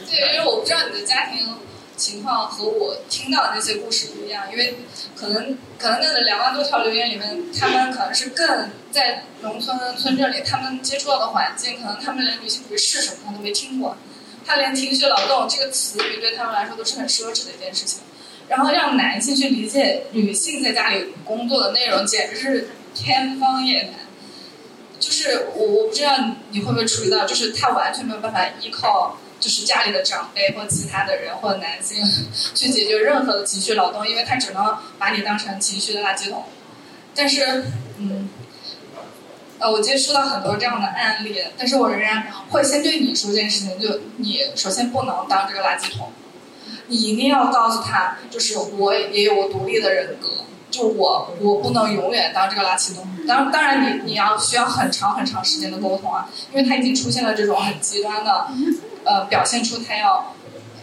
[0.08, 1.58] 对，因为我不知道你的家庭
[1.96, 4.76] 情况和我听到的那些故事不一样，因为
[5.16, 13.96] 可能可能那个两万多条留言里面，他们可能是更在农村村镇里，他们接触到的环境，可能他们连女性主义是什么他都没听过，
[14.46, 17.98] 他连情绪劳动这个词语对他们来说都是很奢侈的一件事情。
[18.52, 23.92] 然后让男性去理解女性在家里工作的内容，简直是天方夜谭。
[25.00, 26.18] 就是我我不知道
[26.50, 32.04] 你会不会注意到，就是他完全没有办法依靠就是家里的长辈或其他的人或者男性
[32.54, 36.44] 去解决任何的情绪劳动，因为他只能把你当成情绪的垃圾桶。
[37.14, 37.64] 但是，
[37.96, 38.28] 嗯，
[39.60, 46.12] 呃，我接触到很多这样的案例，但是我仍然会先对你说这件事情，就你首先不能当这个垃圾桶，
[46.92, 50.28] 你一定要告诉他，就是我也有我独立的人格。
[50.70, 53.06] 就我，我不能永远当这个垃圾桶。
[53.28, 58.48] 当当然，你你要需要很长很长时间的沟通啊，因为他已经出现了这种很极端的，
[59.04, 60.34] 呃，表现出他要，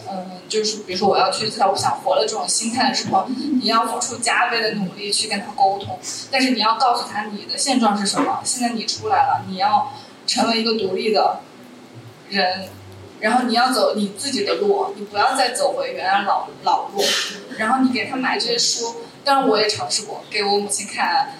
[0.08, 3.26] 嗯，就是比如说我要去，我不想活了这种心态的时候，
[3.60, 5.98] 你要付出加倍的努力去跟他沟通。
[6.30, 9.92] 但是你要告诉他你的现状是什么，现在你出来了，你要
[10.24, 11.40] 成为一个独立的
[12.28, 12.68] 人，
[13.20, 17.02] 然后你要走你自己的路，你不要再走回原来老老路。
[17.58, 18.96] 然后你给他买这些书。
[19.22, 21.34] 当然，我也尝试过给我母亲看。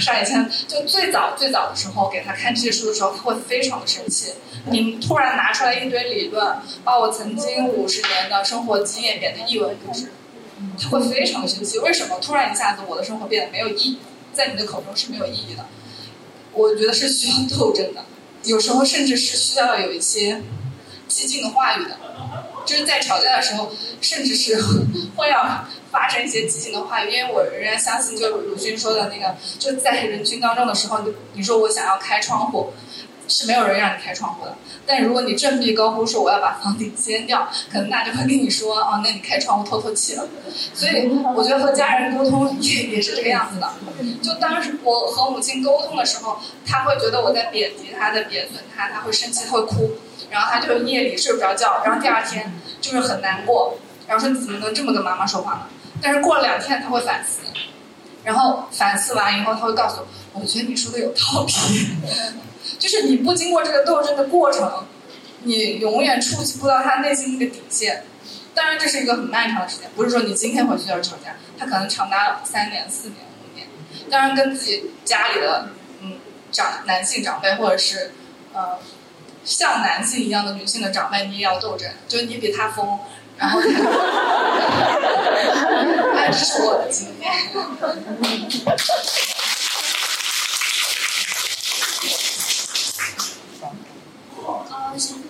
[0.00, 4.32] 上以前就最早最早的时候，给她看这些书的时候，她会非常的生气。
[4.70, 10.10] 你突然拿出来一堆理论，把我曾经五十年的生活经验变得一文不值，
[10.80, 11.78] 她会非常的生气。
[11.80, 13.98] 为什么突然一下子我的生活变得没有意义？
[14.32, 15.66] 在你的口中是没有意义的。
[16.54, 18.02] 我觉得是需要斗争的，
[18.44, 20.40] 有时候甚至是需要有一些
[21.08, 21.96] 激进的话语的。
[22.64, 23.70] 就是在吵架的时候，
[24.00, 24.60] 甚至是
[25.14, 32.72] 会要发生一些激进的话语，因为我仍然相信，就鲁迅说的那个，就在人群当中的时候，你你说我想要开窗户，
[33.28, 34.56] 是没有人让你开窗户的。
[34.84, 40.26] 但如果你振臂高呼说我要把房顶掀掉，可能大家会跟你说，啊，那你开窗户透透气了。
[40.74, 43.72] 所以我觉得和家人沟通也也是这个样子的。
[44.20, 49.92] 就当时我和母亲沟通的时候，她会觉得我在贬低她，在贬损她，她会生气，她会哭。
[50.30, 55.66] 然后他就夜里睡不着觉，然后第二天就是很难过，然后说你怎么能这么跟妈妈说话呢？
[56.02, 57.40] 但是过了两天他会反思，
[58.22, 60.00] 然后反思完以后他会告诉
[60.32, 61.96] 我，我觉得你说的有道理，
[62.78, 64.84] 就是你不经过这个斗争的过程，
[65.44, 68.04] 你永远触及不到他内心那个底线。
[68.54, 73.66] 当然这是一个很漫长的时间，不是说你今天回去就要吵架，他可能长达三年、四年、五年。
[74.10, 75.68] 当然跟自己家里的
[76.02, 76.18] 嗯
[76.52, 78.12] 长男性长辈或者是
[78.52, 78.78] 呃。
[79.46, 82.98] 像男性一样的女性的长辈，你也要斗争，就是你比他疯，
[83.38, 83.62] 然后，
[86.26, 87.32] 这是我的经验。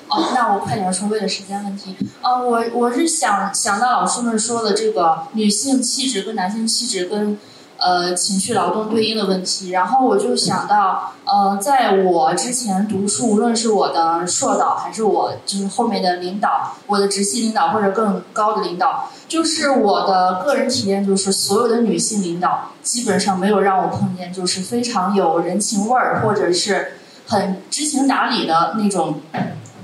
[0.08, 1.94] 哦，那我快点说，为了时间问题。
[2.22, 7.38] 啊，我我是想想到老师们说的这个女性气质跟男性气质跟。
[7.78, 26.94] 呃，情绪劳动对应的问题，然后我就想到，呃，在我之前读书，无论是我的硕导，还是我就是后面的领导，我的直系领导或者更高的领导，就是我的个人体验，就是所有的女性领导，基本上没有让我碰见就是非常有人情味儿，或者是
[27.26, 29.20] 很知情达理的那种，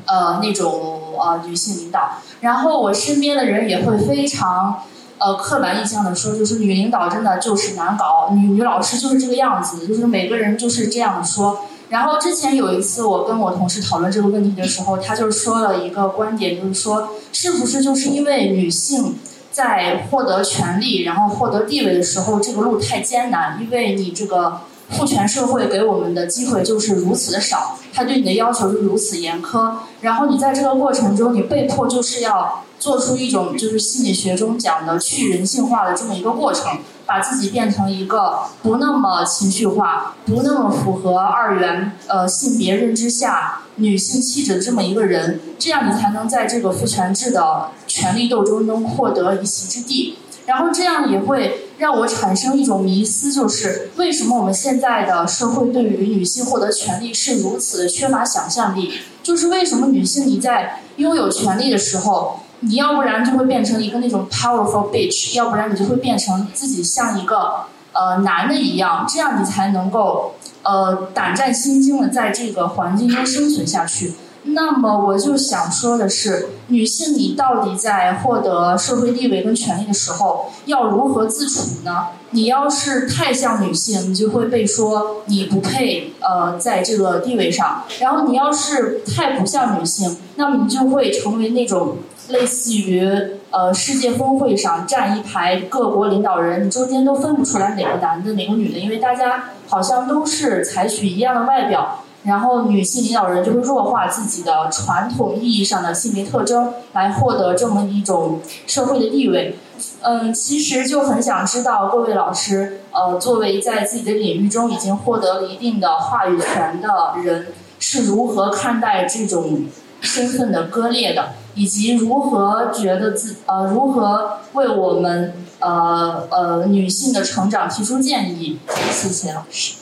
[0.07, 2.13] 呃，那种呃女性领导。
[2.41, 4.83] 然后我身边的人也会非常。
[5.25, 11.61] 呃，刻板印象的说，就是女领导真的就是难搞，女女老师就是这个样子，就是每个人就是这样说。
[11.91, 19.17] 然后之前有一次我跟我同事讨论这个问题的时候，他就说了一个观点，就是说，是不是就是因为女性
[19.51, 32.65] 在获得权利，然后获得地位的时候，这个路太艰难，因为你这个父权社会给我们的机会就是如此的少，他对你的要求是如此严苛，然后你在这个过程中，你被迫就是要。
[32.83, 50.19] 做出一种就是心理学中讲的去人性化的这么一个过程，把自己变成一个不那么情绪化、不那么符合二元呃性别认知下女性气质的这么一个人，这样你才能在这个父权制的权力斗争中获得一席之地。
[50.47, 58.93] 然后这样也会让我产生一种迷思，就是为什么我们现在的社会对于女性获得权利是如此的缺乏想象力？
[59.23, 62.41] 就是为什么女性你在拥有权利的时候？
[62.65, 74.13] 你要不然就会变成一个那种 powerful bitch，要不然你就会变成自己像一个呃男的一样，这样你才能够呃胆战心惊的在这个环境中生存下去。
[74.45, 82.09] 那么我就想说的是，女性你到底在获得社会地位跟权利的时候，要如何自处呢？
[82.31, 91.97] 你要是太像女性，你就会被说你不配呃在这个地位上；然后你要是太不像女性，那么你就会成为那种。
[92.29, 93.03] 类似于
[93.51, 109.59] 呃世界峰会上站一排各国领导人，你中间都分不出来哪个男的哪个女的，因为大家好像都是采取一样的外表，然后女性领导人就会弱化自己的传统意义上的性别特征，来获得这么一种社会的地位。
[110.03, 117.49] 嗯，其实就很想知道各位老师，呃，作为在自己的领域中已经获得了一定的话语权的人，
[117.81, 119.65] 是如何看待这种
[120.01, 128.61] 身份的割裂的，以及如何觉得自呃如何为我们呃呃女性的成长提出建议？
[128.93, 129.82] 谢谢老师。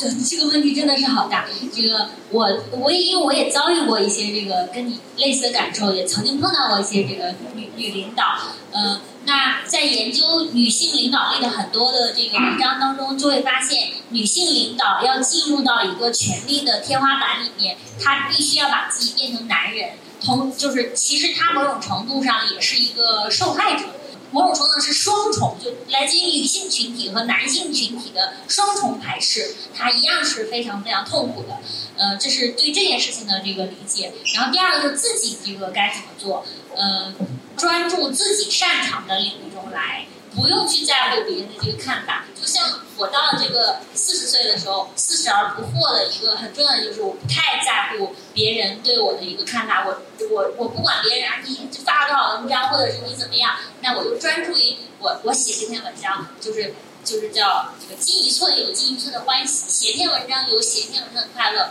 [0.00, 1.44] 这这个问题真的是好大。
[1.72, 8.38] 这个我我也因为我也遭遇过一些这个跟你类似的感受，也曾经碰到过一些这个女女领导。
[8.72, 19.90] 呃，那在研究女性领导力的很多的这个文章当中，就会发现，女性领导要进入到一个权力的天花板里面，她必须要把自己变成男人，
[20.24, 23.84] 同就是其实她某种程度上也是一个受害者。
[24.32, 31.58] 某种程度上是双重，就来自于女性群体和男性群体的双重排斥，它一样是非常非常痛苦的。
[31.96, 34.12] 呃，这是对这件事情的这个理解。
[34.34, 36.44] 然后第二个就是自己这个该怎么做，
[36.74, 37.12] 呃，
[37.56, 40.06] 专注自己擅长的领域中来。
[40.34, 56.74] 不用去在乎别人的这个看法，就像我到了这个四十岁的时候，四十而不惑的一个很重要的就是我不太在乎别人对我的一个看法，我我我不管别人啊，你发了多少文章，或者是你怎么样，那我就专注于我我写这篇文章，就是
[57.04, 61.70] 就是叫这个进一寸有进一寸的欢喜，写篇文章有写篇文章的快乐，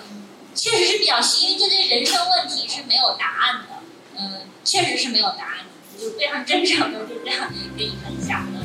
[0.53, 3.76] 确实是比较虚，因为这对人生问题是没有答案的，
[4.18, 5.60] 嗯，确实是没有答案。
[6.00, 8.64] 就非常真诚的就这样跟你分享了。